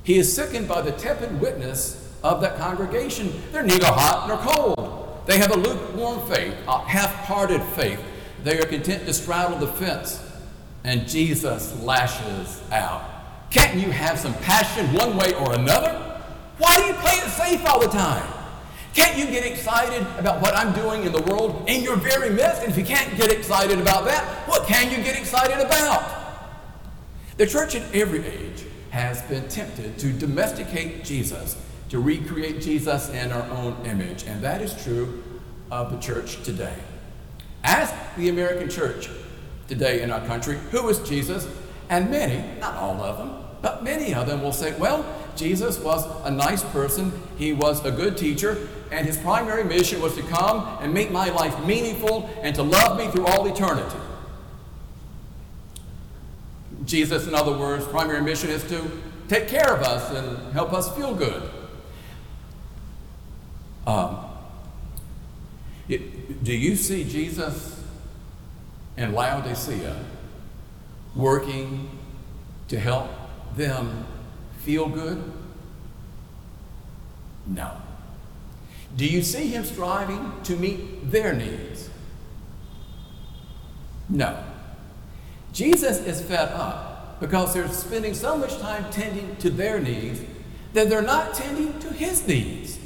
He 0.04 0.18
is 0.18 0.34
sickened 0.34 0.68
by 0.68 0.82
the 0.82 0.92
tepid 0.92 1.40
witness 1.40 2.12
of 2.24 2.42
that 2.42 2.58
congregation. 2.58 3.32
They're 3.52 3.64
neither 3.64 3.86
hot 3.86 4.28
nor 4.28 4.38
cold. 4.38 5.24
They 5.28 5.38
have 5.38 5.52
a 5.52 5.58
lukewarm 5.58 6.28
faith, 6.28 6.56
a 6.68 6.80
half 6.80 7.14
hearted 7.26 7.62
faith. 7.62 8.02
They 8.44 8.60
are 8.60 8.66
content 8.66 9.06
to 9.06 9.14
straddle 9.14 9.60
the 9.60 9.68
fence. 9.68 10.20
And 10.84 11.08
Jesus 11.08 11.80
lashes 11.82 12.62
out. 12.72 13.13
Can't 13.54 13.80
you 13.80 13.92
have 13.92 14.18
some 14.18 14.34
passion 14.40 14.92
one 14.94 15.16
way 15.16 15.36
or 15.36 15.54
another? 15.54 15.92
Why 16.58 16.76
do 16.76 16.88
you 16.88 16.94
play 16.94 17.14
it 17.14 17.30
safe 17.30 17.64
all 17.68 17.80
the 17.80 17.88
time? 17.88 18.28
Can't 18.96 19.16
you 19.16 19.28
get 19.28 19.46
excited 19.46 20.02
about 20.18 20.42
what 20.42 20.56
I'm 20.56 20.74
doing 20.74 21.04
in 21.04 21.12
the 21.12 21.22
world 21.22 21.64
in 21.68 21.84
your 21.84 21.96
very 21.96 22.32
midst? 22.32 22.64
And 22.64 22.72
if 22.72 22.78
you 22.78 22.84
can't 22.84 23.16
get 23.16 23.32
excited 23.32 23.80
about 23.80 24.06
that, 24.06 24.26
what 24.48 24.68
can 24.68 24.90
you 24.90 24.98
get 24.98 25.20
excited 25.20 25.64
about? 25.64 26.04
The 27.38 27.46
church 27.46 27.76
in 27.76 27.84
every 27.94 28.26
age 28.26 28.64
has 28.90 29.22
been 29.24 29.48
tempted 29.50 30.00
to 30.00 30.12
domesticate 30.12 31.04
Jesus, 31.04 31.56
to 31.90 32.00
recreate 32.00 32.60
Jesus 32.60 33.10
in 33.10 33.32
our 33.32 33.48
own 33.52 33.86
image, 33.86 34.24
and 34.24 34.42
that 34.42 34.62
is 34.62 34.84
true 34.84 35.24
of 35.70 35.92
the 35.92 36.00
church 36.00 36.42
today. 36.44 36.76
Ask 37.64 37.94
the 38.18 38.30
American 38.30 38.68
church 38.68 39.10
today 39.68 40.02
in 40.02 40.10
our 40.10 40.26
country, 40.26 40.58
who 40.72 40.90
is 40.90 41.00
Jesus? 41.08 41.48
And 41.90 42.10
many, 42.10 42.60
not 42.60 42.76
all 42.76 43.02
of 43.02 43.18
them, 43.18 43.43
but 43.64 43.82
many 43.82 44.14
of 44.14 44.28
them 44.28 44.44
will 44.44 44.52
say, 44.52 44.78
well, 44.78 45.06
Jesus 45.38 45.80
was 45.80 46.06
a 46.26 46.30
nice 46.30 46.62
person, 46.66 47.14
he 47.38 47.54
was 47.54 47.84
a 47.86 47.92
good 47.92 48.18
teacher, 48.18 48.68
and 48.92 49.08
his 49.08 49.18
primary 49.18 49.64
mission 49.64 50.02
was 50.02 50.14
to 50.16 50.22
come 50.24 50.78
and 50.82 50.94
make 50.94 51.12
my 51.12 51.30
life 51.30 51.66
meaningful 51.66 52.30
and 52.42 52.54
to 52.56 52.62
love 52.62 52.98
me 52.98 53.08
through 53.08 53.26
all 53.26 53.48
eternity. 53.48 53.98
Jesus, 56.84 57.26
in 57.26 57.34
other 57.34 57.58
words, 57.58 57.88
primary 57.88 58.22
mission 58.22 58.50
is 58.50 58.66
to 58.66 59.02
take 59.30 59.48
care 59.48 59.74
of 59.74 59.82
us 59.82 60.12
and 60.12 60.52
help 60.52 60.74
us 60.74 60.94
feel 60.94 61.16
good. 61.16 61.50
Um, 63.88 64.26
it, 65.88 66.44
do 66.44 66.52
you 66.52 66.76
see 66.76 67.06
Jesus 67.06 67.82
in 68.98 69.14
Laodicea 69.14 70.04
working 71.16 71.90
to 72.68 72.78
help 72.78 73.10
them 73.56 74.06
feel 74.60 74.88
good? 74.88 75.32
No. 77.46 77.72
Do 78.96 79.06
you 79.06 79.22
see 79.22 79.48
him 79.48 79.66
striving 79.66 80.34
to 80.44 80.56
meet 80.56 81.12
their 81.12 81.34
needs? 81.34 81.90
No. 84.10 84.44
Jesus 85.52 86.00
is 86.00 86.22
fed 86.22 86.50
up 86.50 87.20
because 87.20 87.54
they're 87.54 87.68
spending 87.70 88.14
so 88.14 88.38
much 88.38 88.58
time 88.60 88.86
tending 88.92 89.36
to 89.38 89.50
their 89.50 89.80
needs 89.80 90.22
that 90.74 90.90
they're 90.90 91.02
not 91.02 91.34
tending 91.34 91.78
to 91.80 91.94
his 91.94 92.28
needs. 92.28 92.80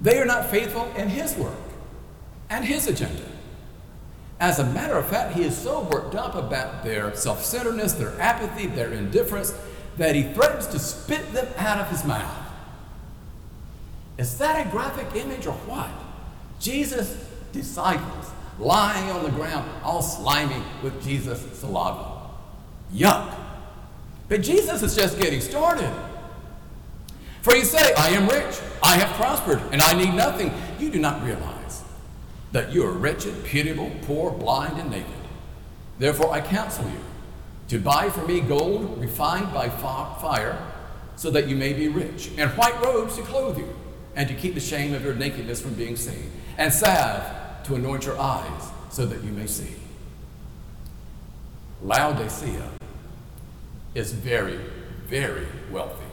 They 0.00 0.18
are 0.18 0.24
not 0.24 0.50
faithful 0.50 0.92
in 0.96 1.08
his 1.08 1.36
work 1.36 1.54
and 2.50 2.64
his 2.64 2.86
agenda. 2.86 3.24
As 4.40 4.58
a 4.58 4.64
matter 4.64 4.96
of 4.96 5.06
fact, 5.06 5.36
he 5.36 5.44
is 5.44 5.56
so 5.56 5.82
worked 5.82 6.16
up 6.16 6.34
about 6.34 6.82
their 6.82 7.14
self 7.14 7.44
centeredness, 7.44 7.92
their 7.92 8.20
apathy, 8.20 8.66
their 8.66 8.92
indifference, 8.92 9.54
that 9.96 10.14
he 10.14 10.22
threatens 10.22 10.66
to 10.68 10.78
spit 10.78 11.32
them 11.32 11.46
out 11.56 11.78
of 11.78 11.88
his 11.88 12.04
mouth. 12.04 12.38
Is 14.18 14.38
that 14.38 14.66
a 14.66 14.70
graphic 14.70 15.14
image 15.14 15.46
or 15.46 15.52
what? 15.52 15.90
Jesus' 16.60 17.28
disciples 17.52 18.30
lying 18.58 19.10
on 19.10 19.24
the 19.24 19.30
ground, 19.30 19.68
all 19.82 20.02
slimy 20.02 20.62
with 20.82 21.02
Jesus' 21.02 21.40
saliva. 21.58 22.20
Yuck. 22.94 23.34
But 24.28 24.42
Jesus 24.42 24.82
is 24.82 24.94
just 24.94 25.18
getting 25.18 25.40
started. 25.40 25.90
For 27.42 27.56
you 27.56 27.64
say, 27.64 27.92
I 27.94 28.10
am 28.10 28.28
rich, 28.28 28.60
I 28.82 28.96
have 28.96 29.10
prospered, 29.16 29.60
and 29.72 29.82
I 29.82 29.92
need 29.94 30.14
nothing. 30.14 30.52
You 30.78 30.90
do 30.90 31.00
not 31.00 31.22
realize 31.24 31.82
that 32.52 32.72
you 32.72 32.86
are 32.86 32.92
wretched, 32.92 33.44
pitiable, 33.44 33.90
poor, 34.02 34.30
blind, 34.30 34.78
and 34.78 34.90
naked. 34.90 35.06
Therefore, 35.98 36.32
I 36.32 36.40
counsel 36.40 36.84
you 36.84 37.00
to 37.68 37.78
buy 37.78 38.10
for 38.10 38.26
me 38.26 38.40
gold 38.40 39.00
refined 39.00 39.52
by 39.52 39.68
fire, 39.68 40.58
so 41.16 41.30
that 41.30 41.46
you 41.48 41.56
may 41.56 41.72
be 41.72 41.88
rich, 41.88 42.30
and 42.38 42.50
white 42.52 42.80
robes 42.82 43.16
to 43.16 43.22
clothe 43.22 43.58
you 43.58 43.68
and 44.16 44.28
to 44.28 44.34
keep 44.34 44.54
the 44.54 44.60
shame 44.60 44.92
of 44.94 45.04
your 45.04 45.14
nakedness 45.14 45.60
from 45.60 45.74
being 45.74 45.96
seen, 45.96 46.30
and 46.58 46.72
salve 46.72 47.22
to 47.64 47.74
anoint 47.74 48.04
your 48.04 48.18
eyes 48.18 48.70
so 48.90 49.06
that 49.06 49.22
you 49.22 49.32
may 49.32 49.46
see. 49.46 49.74
Laodicea 51.82 52.68
is 53.94 54.12
very, 54.12 54.58
very 55.06 55.46
wealthy. 55.70 56.04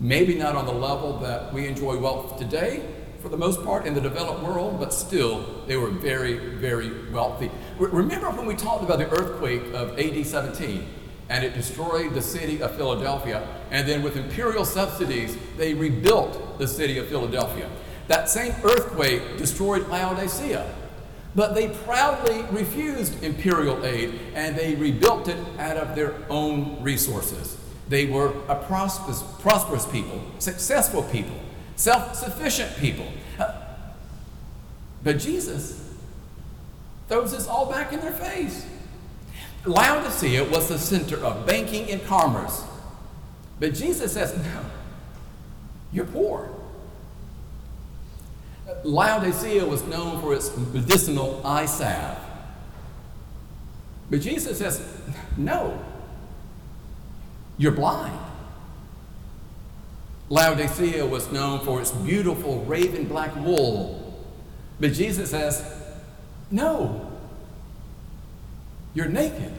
Maybe 0.00 0.34
not 0.34 0.54
on 0.54 0.66
the 0.66 0.72
level 0.72 1.18
that 1.18 1.52
we 1.52 1.66
enjoy 1.66 1.98
wealth 1.98 2.38
today, 2.38 2.82
for 3.20 3.28
the 3.28 3.36
most 3.36 3.64
part, 3.64 3.86
in 3.86 3.94
the 3.94 4.00
developed 4.00 4.42
world, 4.42 4.78
but 4.78 4.92
still, 4.92 5.64
they 5.66 5.76
were 5.76 5.90
very, 5.90 6.38
very 6.56 7.10
wealthy. 7.10 7.50
Remember 7.78 8.30
when 8.30 8.46
we 8.46 8.54
talked 8.54 8.84
about 8.84 8.98
the 8.98 9.10
earthquake 9.10 9.62
of 9.74 9.98
AD 9.98 10.26
17? 10.26 10.86
and 11.30 11.44
it 11.44 11.54
destroyed 11.54 12.14
the 12.14 12.22
city 12.22 12.62
of 12.62 12.74
Philadelphia. 12.74 13.46
And 13.70 13.86
then, 13.86 14.02
with 14.02 14.16
imperial 14.16 14.64
subsidies, 14.64 15.36
they 15.56 15.74
rebuilt 15.74 16.58
the 16.58 16.66
city 16.66 16.98
of 16.98 17.06
Philadelphia. 17.08 17.68
That 18.06 18.30
same 18.30 18.54
earthquake 18.64 19.36
destroyed 19.36 19.88
Laodicea, 19.88 20.74
but 21.34 21.54
they 21.54 21.68
proudly 21.68 22.42
refused 22.50 23.22
imperial 23.22 23.84
aid 23.84 24.18
and 24.34 24.56
they 24.56 24.74
rebuilt 24.76 25.28
it 25.28 25.36
out 25.58 25.76
of 25.76 25.94
their 25.94 26.14
own 26.30 26.82
resources. 26.82 27.58
They 27.88 28.06
were 28.06 28.32
a 28.48 28.56
prosperous, 28.56 29.22
prosperous 29.40 29.86
people, 29.86 30.22
successful 30.38 31.02
people, 31.02 31.38
self 31.78 32.14
sufficient 32.14 32.76
people. 32.76 33.06
Uh, 33.38 33.54
but 35.02 35.18
Jesus 35.18 35.94
throws 37.08 37.32
this 37.32 37.48
all 37.48 37.70
back 37.70 37.92
in 37.92 38.00
their 38.00 38.12
face. 38.12 38.66
Laodicea 39.64 40.44
was 40.44 40.68
the 40.68 40.78
center 40.78 41.16
of 41.24 41.46
banking 41.46 41.90
and 41.90 42.04
commerce. 42.04 42.62
But 43.58 43.74
Jesus 43.74 44.12
says, 44.12 44.36
no, 44.36 44.64
you're 45.92 46.04
poor. 46.04 46.50
Laodicea 48.84 49.64
was 49.64 49.82
known 49.84 50.20
for 50.20 50.34
its 50.34 50.54
medicinal 50.56 51.40
eye 51.44 51.66
salve. 51.66 52.18
But 54.10 54.20
Jesus 54.20 54.58
says, 54.58 54.82
No, 55.36 55.82
you're 57.56 57.72
blind. 57.72 58.18
Laodicea 60.30 61.06
was 61.06 61.30
known 61.32 61.60
for 61.60 61.80
its 61.80 61.90
beautiful 61.90 62.64
raven 62.64 63.04
black 63.04 63.34
wool. 63.36 64.24
But 64.78 64.92
Jesus 64.92 65.30
says, 65.30 65.64
No, 66.50 67.10
you're 68.94 69.08
naked. 69.08 69.52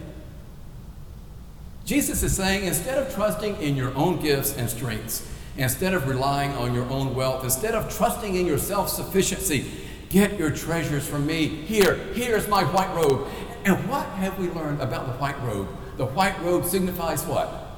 Jesus 1.86 2.22
is 2.22 2.36
saying 2.36 2.66
instead 2.66 3.00
of 3.00 3.14
trusting 3.16 3.60
in 3.62 3.76
your 3.76 3.96
own 3.96 4.22
gifts 4.22 4.56
and 4.56 4.70
strengths, 4.70 5.28
instead 5.58 5.94
of 5.94 6.08
relying 6.08 6.52
on 6.52 6.74
your 6.74 6.88
own 6.90 7.16
wealth, 7.16 7.44
instead 7.44 7.74
of 7.74 7.94
trusting 7.96 8.36
in 8.36 8.46
your 8.46 8.60
self 8.60 8.90
sufficiency, 8.90 9.66
get 10.10 10.38
your 10.38 10.52
treasures 10.52 11.08
from 11.08 11.26
me. 11.26 11.48
Here, 11.48 11.96
here's 12.14 12.48
my 12.48 12.64
white 12.64 12.94
robe. 12.96 13.28
And 13.66 13.90
what 13.90 14.06
have 14.06 14.38
we 14.38 14.50
learned 14.50 14.82
about 14.82 15.08
the 15.08 15.14
white 15.14 15.40
robe? 15.42 15.68
The 15.98 16.06
white 16.06 16.40
robe 16.42 16.66
signifies 16.66 17.26
what? 17.26 17.69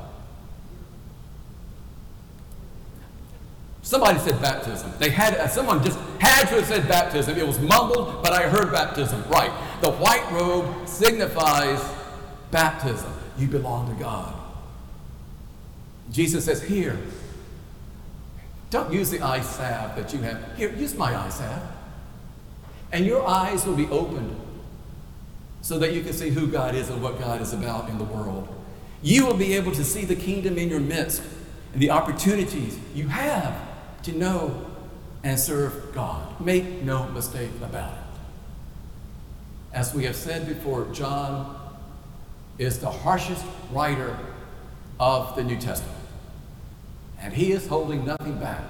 Somebody 3.92 4.20
said 4.20 4.42
baptism. 4.42 4.90
They 5.00 5.10
had 5.10 5.36
uh, 5.36 5.50
someone 5.50 5.84
just 5.84 6.00
had 6.18 6.46
to 6.48 6.56
have 6.56 6.66
said 6.66 6.88
baptism. 6.88 7.38
It 7.38 7.46
was 7.46 7.60
mumbled, 7.60 8.24
but 8.24 8.32
I 8.32 8.44
heard 8.44 8.72
baptism. 8.72 9.22
Right. 9.28 9.52
The 9.82 9.92
white 9.92 10.26
robe 10.32 10.88
signifies 10.88 11.84
baptism. 12.52 13.12
You 13.38 13.48
belong 13.48 13.94
to 13.94 14.02
God. 14.02 14.34
Jesus 16.10 16.46
says, 16.46 16.64
Here, 16.64 16.98
don't 18.70 18.94
use 18.94 19.10
the 19.10 19.20
eye 19.20 19.42
salve 19.42 19.98
that 19.98 20.14
you 20.14 20.20
have. 20.20 20.56
Here, 20.56 20.74
use 20.74 20.96
my 20.96 21.14
eye 21.14 21.28
salve. 21.28 21.62
And 22.94 23.06
your 23.06 23.28
eyes 23.28 23.66
will 23.66 23.76
be 23.76 23.88
opened 23.88 24.40
so 25.62 25.78
that 25.80 25.92
you 25.92 26.02
can 26.02 26.14
see 26.14 26.30
who 26.30 26.48
God 26.48 26.76
is 26.76 26.90
and 26.90 27.04
what 27.04 27.20
God 27.20 27.42
is 27.42 27.52
about 27.52 27.90
in 27.90 27.98
the 27.98 28.06
world. 28.06 28.48
You 29.04 29.26
will 29.26 29.36
be 29.36 29.54
able 29.56 29.74
to 29.74 29.84
see 29.84 30.06
the 30.06 30.16
kingdom 30.16 30.58
in 30.58 30.70
your 30.70 30.80
midst 30.80 31.22
and 31.74 31.82
the 31.82 31.90
opportunities 31.90 32.80
you 32.96 33.10
have 33.10 33.68
to 34.04 34.12
know 34.12 34.66
and 35.24 35.40
serve 35.40 35.94
God. 35.94 36.40
Make 36.42 36.84
no 36.84 37.08
mistake 37.10 37.52
about 37.62 37.94
it. 37.94 37.98
As 39.74 39.94
we 39.94 40.06
have 40.06 40.16
said 40.16 40.48
before, 40.48 40.86
John 40.92 41.58
is 42.58 42.80
the 42.80 42.90
harshest 42.90 43.46
writer 43.72 44.18
of 45.00 45.36
the 45.36 45.44
New 45.44 45.58
Testament. 45.58 45.98
And 47.20 47.34
he 47.34 47.52
is 47.52 47.68
holding 47.68 48.06
nothing 48.06 48.38
back 48.40 48.64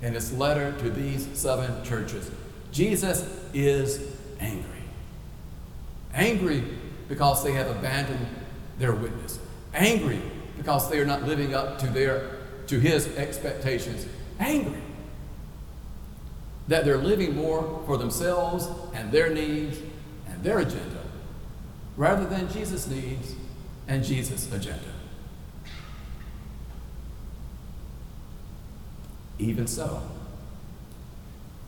in 0.00 0.14
his 0.14 0.32
letter 0.32 0.72
to 0.78 0.90
these 0.90 1.28
seven 1.34 1.84
churches. 1.84 2.30
Jesus 2.72 3.28
is 3.52 4.00
angry. 4.40 4.82
Angry 6.14 6.62
because 7.08 7.44
they 7.44 7.52
have 7.52 7.68
abandoned 7.68 8.26
their 8.78 8.92
witness. 8.92 9.38
Angry 9.74 10.20
because 10.56 10.88
they 10.90 10.98
are 10.98 11.04
not 11.04 11.24
living 11.24 11.54
up 11.54 11.78
to 11.80 11.86
their 11.88 12.30
to 12.66 12.80
his 12.80 13.06
expectations 13.16 14.06
angry 14.38 14.80
that 16.68 16.84
they're 16.84 16.98
living 16.98 17.36
more 17.36 17.82
for 17.86 17.96
themselves 17.96 18.68
and 18.94 19.12
their 19.12 19.30
needs 19.30 19.78
and 20.28 20.42
their 20.42 20.58
agenda 20.58 21.02
rather 21.96 22.26
than 22.26 22.50
Jesus' 22.52 22.88
needs 22.88 23.34
and 23.88 24.04
Jesus' 24.04 24.52
agenda. 24.52 24.80
Even 29.38 29.66
so, 29.66 30.02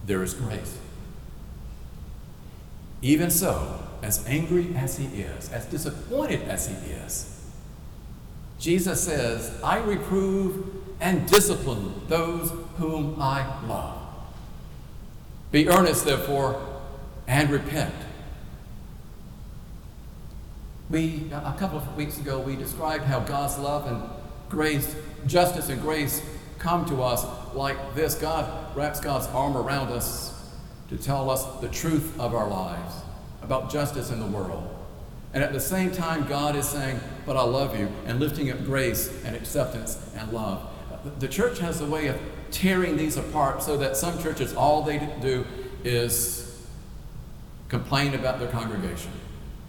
there 0.06 0.22
is 0.22 0.34
grace. 0.34 0.78
Even 3.02 3.30
so, 3.30 3.84
as 4.02 4.26
angry 4.26 4.74
as 4.74 4.96
he 4.96 5.04
is, 5.06 5.52
as 5.52 5.66
disappointed 5.66 6.42
as 6.42 6.68
he 6.68 6.92
is, 6.92 7.37
Jesus 8.58 9.02
says, 9.02 9.52
I 9.62 9.78
reprove 9.78 10.66
and 11.00 11.28
discipline 11.28 11.94
those 12.08 12.50
whom 12.76 13.20
I 13.20 13.46
love. 13.66 13.98
Be 15.52 15.68
earnest, 15.68 16.04
therefore, 16.04 16.60
and 17.26 17.50
repent. 17.50 17.94
We, 20.90 21.30
a 21.32 21.54
couple 21.58 21.78
of 21.78 21.96
weeks 21.96 22.18
ago, 22.18 22.40
we 22.40 22.56
described 22.56 23.04
how 23.04 23.20
God's 23.20 23.58
love 23.58 23.86
and 23.86 24.10
grace, 24.48 24.96
justice 25.26 25.68
and 25.68 25.80
grace 25.80 26.22
come 26.58 26.84
to 26.86 27.02
us 27.02 27.26
like 27.54 27.94
this. 27.94 28.14
God 28.14 28.76
wraps 28.76 28.98
God's 28.98 29.26
arm 29.28 29.56
around 29.56 29.88
us 29.88 30.34
to 30.88 30.96
tell 30.96 31.30
us 31.30 31.44
the 31.60 31.68
truth 31.68 32.18
of 32.18 32.34
our 32.34 32.48
lives 32.48 32.94
about 33.42 33.70
justice 33.70 34.10
in 34.10 34.18
the 34.18 34.26
world. 34.26 34.77
And 35.34 35.44
at 35.44 35.52
the 35.52 35.60
same 35.60 35.90
time, 35.90 36.26
God 36.26 36.56
is 36.56 36.68
saying, 36.68 37.00
But 37.26 37.36
I 37.36 37.42
love 37.42 37.78
you, 37.78 37.88
and 38.06 38.18
lifting 38.18 38.50
up 38.50 38.64
grace 38.64 39.12
and 39.24 39.36
acceptance 39.36 39.98
and 40.16 40.32
love. 40.32 40.66
The 41.18 41.28
church 41.28 41.58
has 41.58 41.80
a 41.80 41.86
way 41.86 42.08
of 42.08 42.18
tearing 42.50 42.96
these 42.96 43.16
apart 43.16 43.62
so 43.62 43.76
that 43.76 43.96
some 43.96 44.20
churches, 44.22 44.54
all 44.54 44.82
they 44.82 44.98
do 45.20 45.46
is 45.84 46.66
complain 47.68 48.14
about 48.14 48.38
their 48.38 48.48
congregation, 48.48 49.12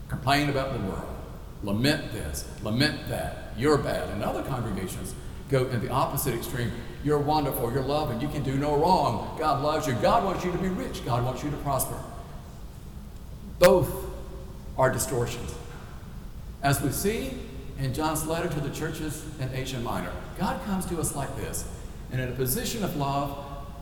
complain 0.08 0.50
about 0.50 0.74
the 0.74 0.80
world, 0.88 1.16
lament 1.64 2.12
this, 2.14 2.48
lament 2.64 3.10
that, 3.10 3.54
you're 3.58 3.78
bad. 3.78 4.10
And 4.10 4.24
other 4.24 4.44
congregations 4.44 5.14
go 5.50 5.66
in 5.68 5.82
the 5.82 5.90
opposite 5.90 6.34
extreme. 6.34 6.72
You're 7.04 7.20
wonderful, 7.20 7.72
you're 7.72 7.84
loving, 7.84 8.22
you 8.22 8.28
can 8.30 8.44
do 8.44 8.56
no 8.56 8.76
wrong. 8.78 9.36
God 9.38 9.62
loves 9.62 9.88
you, 9.88 9.94
God 9.96 10.24
wants 10.24 10.46
you 10.46 10.52
to 10.52 10.58
be 10.58 10.70
rich, 10.70 11.06
God 11.06 11.24
wants 11.24 11.44
you 11.44 11.52
to 11.52 11.58
prosper. 11.58 11.98
Both 13.60 13.99
are 14.80 14.90
distortions. 14.90 15.54
As 16.64 16.82
we 16.82 16.90
see 16.92 17.34
in 17.78 17.94
John's 17.94 18.26
letter 18.26 18.48
to 18.48 18.60
the 18.62 18.70
churches 18.70 19.26
in 19.40 19.54
Asia 19.54 19.78
Minor, 19.80 20.12
God 20.40 20.64
comes 20.64 20.86
to 20.88 21.00
us 21.00 21.16
like 21.16 21.36
this, 21.36 21.68
and 22.12 22.22
in 22.22 22.30
a 22.30 22.32
position 22.32 22.84
of 22.84 22.96
love, 22.96 23.38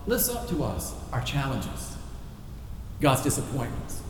lifts 0.08 0.28
up 0.28 0.50
to 0.50 0.64
us 0.64 0.96
our 1.14 1.22
challenges, 1.22 1.96
God's 3.00 3.22
disappointments, 3.22 4.02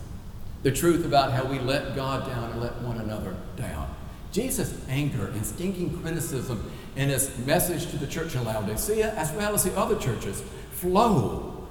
the 0.63 0.71
truth 0.71 1.05
about 1.05 1.33
how 1.33 1.43
we 1.43 1.59
let 1.59 1.93
God 1.93 2.25
down 2.25 2.51
and 2.51 2.61
let 2.61 2.81
one 2.81 2.99
another 2.99 3.35
down. 3.57 3.93
Jesus' 4.31 4.81
anger 4.87 5.27
and 5.27 5.45
stinking 5.45 6.01
criticism 6.01 6.71
in 6.95 7.09
his 7.09 7.37
message 7.39 7.89
to 7.91 7.97
the 7.97 8.07
church 8.07 8.33
in 8.35 8.45
Laodicea, 8.45 9.13
as 9.15 9.31
well 9.33 9.53
as 9.53 9.65
the 9.65 9.77
other 9.77 9.97
churches, 9.97 10.41
flow 10.71 11.67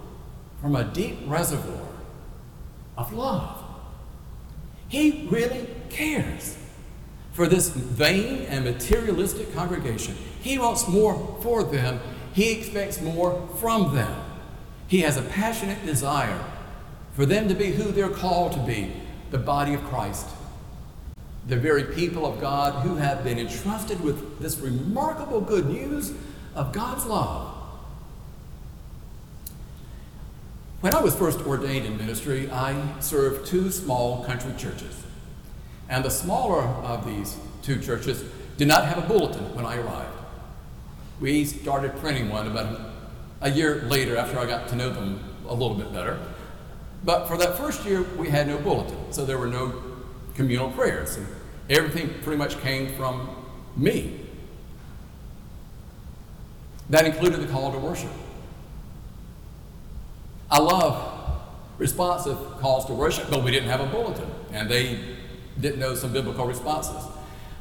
from 0.61 0.77
a 0.77 0.85
deep 0.85 1.19
reservoir 1.27 1.89
of 2.99 3.13
love. 3.13 3.66
He 4.89 5.27
really 5.31 5.69
cares 5.91 6.57
for 7.33 7.47
this 7.47 7.69
vain 7.69 8.47
and 8.49 8.65
materialistic 8.65 9.53
congregation. 9.55 10.15
He 10.41 10.59
wants 10.59 10.89
more 10.89 11.39
for 11.43 11.65
them, 11.65 12.01
he 12.33 12.53
expects 12.53 13.01
more 13.01 13.49
from 13.61 13.95
them. 13.95 14.23
He 14.89 15.01
has 15.01 15.17
a 15.17 15.23
passionate 15.23 15.85
desire 15.85 16.45
for 17.15 17.27
them 17.27 17.49
to 17.49 17.55
be 17.55 17.73
who 17.73 17.91
they're 17.93 18.09
called 18.09 18.53
to 18.53 18.61
be 18.61 18.93
the 19.31 19.39
body 19.39 19.75
of 19.75 19.83
Christ. 19.85 20.29
The 21.49 21.57
very 21.57 21.85
people 21.85 22.27
of 22.27 22.41
God 22.41 22.87
who 22.87 22.97
have 22.97 23.25
been 23.25 23.39
entrusted 23.39 24.01
with 24.01 24.39
this 24.39 24.59
remarkable 24.59 25.41
good 25.41 25.67
news 25.67 26.13
of 26.55 26.73
God's 26.73 27.07
love. 27.07 27.56
When 30.87 30.95
I 30.95 31.01
was 31.01 31.17
first 31.17 31.41
ordained 31.41 31.85
in 31.85 31.97
ministry, 31.97 32.49
I 32.49 32.81
served 33.01 33.45
two 33.45 33.73
small 33.73 34.23
country 34.25 34.53
churches. 34.57 35.03
And 35.89 36.05
the 36.05 36.11
smaller 36.11 36.63
of 36.63 37.05
these 37.05 37.37
two 37.61 37.81
churches 37.81 38.23
did 38.57 38.69
not 38.69 38.85
have 38.85 38.99
a 38.99 39.01
bulletin 39.01 39.53
when 39.57 39.67
I 39.67 39.79
arrived. 39.79 40.17
We 41.19 41.45
started 41.45 41.97
printing 41.97 42.29
one 42.29 42.47
about 42.47 42.79
a 43.41 43.51
year 43.51 43.83
later 43.89 44.17
after 44.17 44.39
I 44.39 44.47
got 44.47 44.69
to 44.69 44.77
know 44.77 44.91
them 44.91 45.19
a 45.49 45.55
little 45.55 45.75
bit 45.75 45.93
better. 45.93 46.21
But 47.03 47.27
for 47.27 47.37
that 47.37 47.59
first 47.59 47.85
year, 47.85 48.03
we 48.17 48.29
had 48.29 48.47
no 48.47 48.57
bulletin, 48.57 49.13
so 49.13 49.25
there 49.25 49.39
were 49.39 49.49
no 49.49 49.83
communal 50.37 50.71
prayers. 50.71 51.17
And 51.17 51.27
everything 51.69 52.15
pretty 52.23 52.39
much 52.39 52.61
came 52.61 52.95
from 52.95 53.45
me. 53.77 54.21
That 56.91 57.07
included 57.07 57.41
the 57.41 57.49
call 57.49 57.73
to 57.73 57.79
worship. 57.81 58.13
I 60.51 60.59
love 60.59 61.43
responsive 61.79 62.39
calls 62.61 62.87
to 62.87 62.95
worship, 62.95 63.29
but 63.31 63.43
we 63.43 63.51
didn't 63.51 63.69
have 63.69 63.81
a 63.81 63.87
bulletin, 63.87 64.31
and 64.53 64.69
they 64.71 64.99
didn't 65.61 65.81
know 65.81 65.95
some 65.95 66.13
biblical 66.13 66.47
responses. 66.47 67.03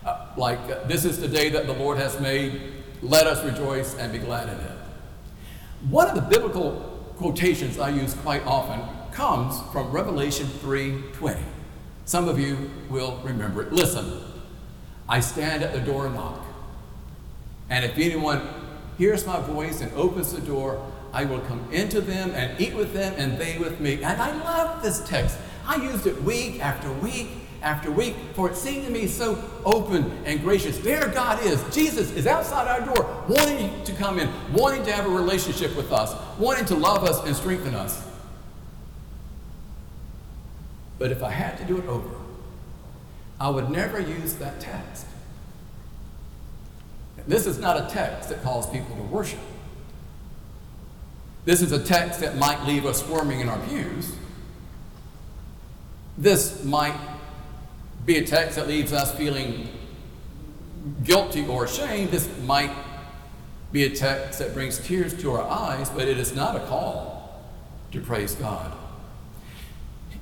Uh, 0.06 0.28
like, 0.38 0.60
uh, 0.70 0.84
this 0.86 1.04
is 1.04 1.20
the 1.20 1.28
day 1.28 1.50
that 1.50 1.66
the 1.66 1.74
Lord 1.74 1.98
has 1.98 2.20
made, 2.20 2.62
let 3.02 3.28
us 3.28 3.44
rejoice 3.44 3.96
and 3.98 4.12
be 4.14 4.20
glad 4.20 4.50
in 4.50 4.56
it. 4.56 4.78
One 5.90 6.08
of 6.08 6.16
the 6.16 6.22
biblical 6.22 7.14
quotations 7.18 7.80
I 7.80 7.90
use 7.90 8.14
quite 8.14 8.46
often 8.46 8.82
comes 9.12 9.60
from 9.72 9.92
Revelation 9.92 10.48
3:20. 10.62 11.40
Some 12.06 12.28
of 12.28 12.40
you 12.40 12.70
will 12.90 13.18
remember 13.24 13.64
it. 13.64 13.74
Listen, 13.74 14.22
I 15.10 15.20
stand 15.22 15.64
at 15.64 15.74
the 15.74 15.80
door 15.80 16.06
and 16.06 16.16
knock. 16.16 16.44
And 17.70 17.84
if 17.84 17.98
anyone 17.98 18.48
hears 18.98 19.26
my 19.26 19.40
voice 19.40 19.82
and 19.82 19.92
opens 19.94 20.34
the 20.34 20.42
door, 20.42 20.86
I 21.16 21.24
will 21.24 21.40
come 21.40 21.66
into 21.72 22.02
them 22.02 22.32
and 22.32 22.60
eat 22.60 22.76
with 22.76 22.94
them 22.94 23.14
and 23.18 23.38
they 23.38 23.58
with 23.58 23.80
me. 23.80 24.04
And 24.04 24.22
I 24.22 24.36
love 24.44 24.84
this 24.84 25.00
text. 25.08 25.38
I 25.66 25.78
used 25.78 26.06
it 26.08 26.22
week 26.24 26.60
after 26.60 26.92
week 26.92 27.30
after 27.62 27.90
week, 27.90 28.16
for 28.34 28.50
it 28.50 28.58
seemed 28.58 28.86
to 28.86 28.92
me 28.92 29.08
so 29.08 29.42
open 29.64 30.12
and 30.26 30.42
gracious. 30.42 30.78
There 30.78 31.08
God 31.08 31.44
is. 31.46 31.64
Jesus 31.74 32.12
is 32.12 32.28
outside 32.28 32.68
our 32.68 32.94
door, 32.94 33.24
wanting 33.30 33.82
to 33.86 33.94
come 33.94 34.20
in, 34.20 34.30
wanting 34.52 34.84
to 34.84 34.92
have 34.92 35.06
a 35.06 35.10
relationship 35.10 35.74
with 35.78 35.92
us, 35.94 36.14
wanting 36.38 36.66
to 36.66 36.76
love 36.76 37.06
us 37.06 37.26
and 37.26 37.34
strengthen 37.34 37.74
us. 37.74 38.06
But 41.00 41.14
if 41.14 41.24
I 41.24 41.32
had 41.32 41.58
to 41.60 41.64
do 41.64 41.78
it 41.78 41.88
over, 41.88 42.10
I 43.40 43.50
would 43.50 43.70
never 43.70 44.02
use 44.02 44.36
that 44.36 44.60
text. 44.60 45.06
This 47.26 47.48
is 47.48 47.58
not 47.58 47.78
a 47.78 47.92
text 47.92 48.30
that 48.30 48.44
calls 48.44 48.70
people 48.70 48.98
to 48.98 49.04
worship. 49.04 49.40
This 51.46 51.62
is 51.62 51.72
a 51.72 51.82
text 51.82 52.20
that 52.20 52.38
might 52.38 52.66
leave 52.66 52.86
us 52.86 53.00
squirming 53.00 53.40
in 53.40 53.50
our 53.50 53.60
pews. 53.68 54.12
This 56.18 56.64
might 56.64 56.98
be 58.06 58.18
a 58.18 58.26
text 58.26 58.56
that 58.56 58.68
leaves 58.68 58.92
us 58.92 59.14
feeling 59.16 59.70
guilty 61.04 61.46
or 61.46 61.66
ashamed. 61.66 62.10
This 62.10 62.30
might 62.44 62.72
be 63.72 63.84
a 63.84 63.90
text 63.90 64.40
that 64.40 64.54
brings 64.54 64.80
tears 64.80 65.20
to 65.22 65.32
our 65.34 65.44
eyes, 65.44 65.90
but 65.90 66.08
it 66.08 66.18
is 66.18 66.36
not 66.36 66.56
a 66.56 66.60
call 66.62 67.44
to 67.92 68.02
praise 68.02 68.36
God. 68.36 68.72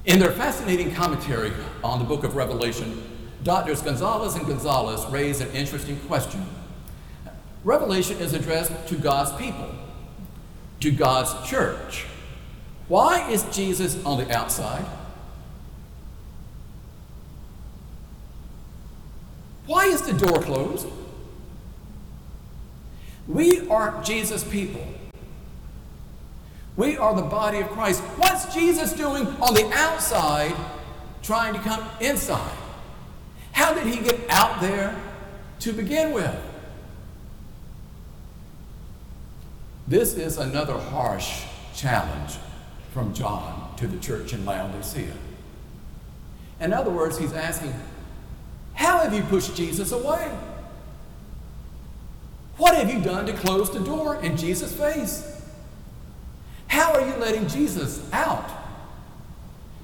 In 0.06 0.20
their 0.20 0.32
fascinating 0.32 0.94
commentary 0.94 1.54
on 1.84 2.00
the 2.00 2.06
book 2.06 2.24
of 2.24 2.36
Revelation, 2.36 3.02
Doctors 3.44 3.82
Gonzalez 3.82 4.36
and 4.36 4.46
Gonzalez 4.48 5.06
raise 5.12 5.42
an 5.42 5.52
interesting 5.52 6.00
question. 6.08 6.46
Revelation 7.64 8.18
is 8.18 8.34
addressed 8.34 8.88
to 8.88 8.96
God's 8.96 9.32
people, 9.34 9.70
to 10.84 10.92
God's 10.92 11.50
church. 11.50 12.06
Why 12.90 13.30
is 13.32 13.44
Jesus 13.56 14.04
on 14.04 14.18
the 14.18 14.30
outside? 14.38 14.86
Why 19.66 19.86
is 19.86 20.02
the 20.02 20.12
door 20.12 20.42
closed? 20.42 20.86
We 23.30 23.66
are 23.70 24.04
Jesus' 24.04 24.44
people. 24.44 24.86
We 26.76 26.98
are 26.98 27.16
the 27.16 27.22
body 27.22 27.60
of 27.60 27.70
Christ. 27.70 28.02
What's 28.18 28.54
Jesus 28.54 28.92
doing 28.92 29.26
on 29.42 29.54
the 29.54 29.72
outside 29.74 30.54
trying 31.22 31.54
to 31.54 31.62
come 31.62 31.88
inside? 32.02 32.58
How 33.54 33.74
did 33.74 33.88
he 33.88 34.04
get 34.04 34.20
out 34.30 34.60
there 34.60 34.94
to 35.62 35.72
begin 35.72 36.12
with? 36.12 36.36
This 39.88 40.16
is 40.16 40.38
another 40.38 40.78
harsh 40.78 41.44
challenge 41.76 42.38
from 42.94 43.14
John 43.14 43.76
to 43.78 43.88
the 43.88 44.00
church 44.00 44.34
in 44.34 44.46
Laodicea. 44.46 45.14
In 46.62 46.72
other 46.72 46.92
words, 46.92 47.18
he's 47.18 47.34
asking, 47.34 47.74
How 48.76 49.00
have 49.00 49.14
you 49.14 49.24
pushed 49.24 49.56
Jesus 49.56 49.92
away? 49.92 50.32
What 52.58 52.76
have 52.76 52.94
you 52.94 53.02
done 53.02 53.26
to 53.26 53.34
close 53.34 53.72
the 53.72 53.80
door 53.80 54.22
in 54.24 54.38
Jesus' 54.38 54.74
face? 54.74 55.42
How 56.68 56.94
are 56.94 57.02
you 57.02 57.16
letting 57.16 57.48
Jesus 57.48 58.02
out? 58.14 58.50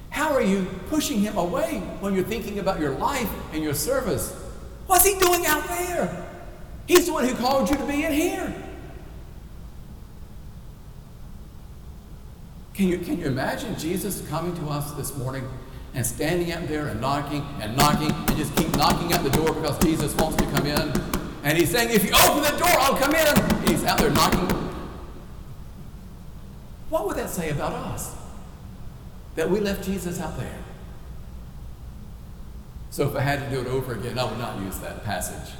How 0.08 0.32
are 0.32 0.42
you 0.42 0.66
pushing 0.88 1.20
him 1.20 1.36
away 1.36 1.78
when 2.00 2.14
you're 2.14 2.24
thinking 2.24 2.58
about 2.58 2.80
your 2.80 2.92
life 2.92 3.30
and 3.52 3.62
your 3.62 3.74
service? 3.74 4.32
What's 4.86 5.06
he 5.06 5.18
doing 5.18 5.46
out 5.46 5.66
there? 5.68 6.26
He's 6.86 7.06
the 7.06 7.12
one 7.12 7.28
who 7.28 7.34
called 7.34 7.68
you 7.70 7.76
to 7.76 7.86
be 7.86 8.04
in 8.04 8.12
here. 8.12 8.54
Can 12.74 12.88
you, 12.88 12.98
can 12.98 13.18
you 13.18 13.26
imagine 13.26 13.76
Jesus 13.78 14.26
coming 14.28 14.54
to 14.56 14.70
us 14.70 14.92
this 14.92 15.16
morning 15.16 15.46
and 15.94 16.06
standing 16.06 16.52
out 16.52 16.68
there 16.68 16.86
and 16.86 17.00
knocking 17.00 17.44
and 17.60 17.76
knocking 17.76 18.10
and 18.10 18.36
just 18.36 18.54
keep 18.56 18.74
knocking 18.76 19.12
at 19.12 19.22
the 19.22 19.30
door 19.30 19.52
because 19.52 19.78
Jesus 19.80 20.14
wants 20.16 20.36
to 20.36 20.44
come 20.50 20.66
in? 20.66 20.92
And 21.42 21.56
he's 21.56 21.70
saying, 21.70 21.90
If 21.90 22.04
you 22.04 22.12
open 22.24 22.42
the 22.42 22.58
door, 22.58 22.68
I'll 22.68 22.96
come 22.96 23.14
in. 23.14 23.26
And 23.26 23.68
he's 23.68 23.84
out 23.84 23.98
there 23.98 24.10
knocking. 24.10 24.48
What 26.90 27.06
would 27.06 27.16
that 27.16 27.30
say 27.30 27.50
about 27.50 27.72
us? 27.72 28.14
That 29.36 29.48
we 29.48 29.60
left 29.60 29.84
Jesus 29.84 30.20
out 30.20 30.38
there. 30.38 30.58
So 32.90 33.08
if 33.08 33.14
I 33.14 33.20
had 33.20 33.48
to 33.48 33.50
do 33.50 33.60
it 33.60 33.68
over 33.68 33.94
again, 33.94 34.18
I 34.18 34.24
would 34.24 34.38
not 34.38 34.60
use 34.60 34.78
that 34.80 35.04
passage 35.04 35.54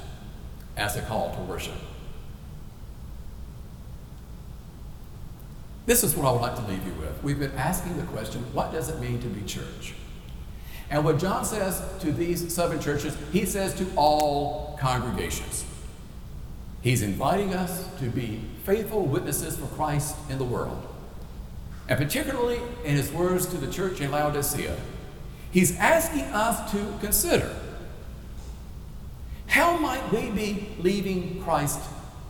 as 0.75 0.97
a 0.97 1.01
call 1.01 1.33
to 1.35 1.41
worship. 1.41 1.73
This 5.85 6.03
is 6.03 6.15
what 6.15 6.27
I 6.27 6.31
would 6.31 6.41
like 6.41 6.55
to 6.55 6.65
leave 6.67 6.85
you 6.85 6.93
with. 6.93 7.23
We've 7.23 7.39
been 7.39 7.55
asking 7.55 7.97
the 7.97 8.03
question 8.03 8.41
what 8.53 8.71
does 8.71 8.89
it 8.89 8.99
mean 8.99 9.19
to 9.21 9.27
be 9.27 9.41
church? 9.41 9.93
And 10.89 11.05
what 11.05 11.19
John 11.19 11.45
says 11.45 11.81
to 12.01 12.11
these 12.11 12.53
seven 12.53 12.79
churches, 12.79 13.17
he 13.31 13.45
says 13.45 13.73
to 13.75 13.87
all 13.95 14.77
congregations. 14.79 15.65
He's 16.81 17.01
inviting 17.01 17.53
us 17.53 17.87
to 17.99 18.09
be 18.09 18.41
faithful 18.65 19.05
witnesses 19.05 19.57
for 19.57 19.67
Christ 19.67 20.15
in 20.29 20.37
the 20.37 20.43
world. 20.43 20.87
And 21.87 21.97
particularly 21.97 22.59
in 22.83 22.95
his 22.95 23.11
words 23.11 23.45
to 23.47 23.57
the 23.57 23.71
church 23.71 24.01
in 24.01 24.11
Laodicea, 24.11 24.75
he's 25.51 25.77
asking 25.77 26.23
us 26.23 26.71
to 26.71 26.93
consider 26.99 27.55
how 29.47 29.77
might 29.77 30.11
we 30.11 30.29
be 30.31 30.69
leaving 30.79 31.41
Christ 31.43 31.79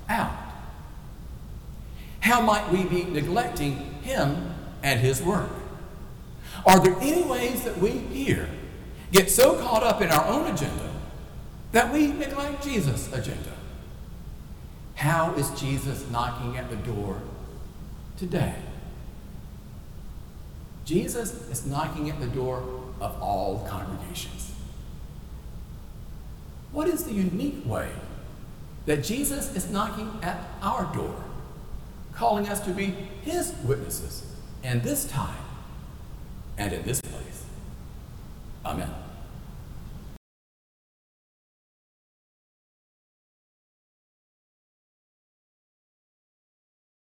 out? 0.09 0.31
How 2.21 2.41
might 2.41 2.71
we 2.71 2.84
be 2.84 3.03
neglecting 3.03 3.75
Him 4.03 4.53
and 4.84 4.99
His 4.99 5.21
work? 5.21 5.49
Are 6.65 6.79
there 6.79 6.95
any 7.01 7.23
ways 7.23 7.63
that 7.63 7.77
we 7.77 7.89
here 7.89 8.47
get 9.12 9.29
so 9.29 9.60
caught 9.62 9.84
up 9.84 10.01
in 10.01 10.10
our 10.10 10.25
own 10.27 10.53
agenda 10.53 10.91
that 11.71 11.91
we 11.91 12.07
neglect 12.07 12.63
Jesus' 12.63 13.12
agenda? 13.12 13.51
How 14.95 15.34
is 15.34 15.49
Jesus 15.60 16.10
knocking 16.12 16.57
at 16.57 16.69
the 16.69 16.75
door 16.75 17.21
today? 18.17 18.55
Jesus 20.86 21.49
is 21.49 21.65
knocking 21.65 22.10
at 22.10 22.19
the 22.19 22.27
door 22.27 22.60
of 22.99 23.19
all 23.21 23.65
congregations. 23.67 24.53
What 26.71 26.88
is 26.88 27.03
the 27.03 27.13
unique 27.13 27.65
way 27.65 27.89
that 28.86 29.03
Jesus 29.03 29.55
is 29.55 29.69
knocking 29.69 30.19
at 30.21 30.38
our 30.62 30.93
door? 30.93 31.23
Calling 32.13 32.47
us 32.47 32.60
to 32.62 32.71
be 32.71 32.93
His 33.21 33.54
witnesses 33.63 34.24
And 34.63 34.84
this 34.84 35.06
time 35.06 35.43
and 36.58 36.74
in 36.74 36.84
this 36.84 37.02
place. 37.02 37.45
Amen. 38.65 39.00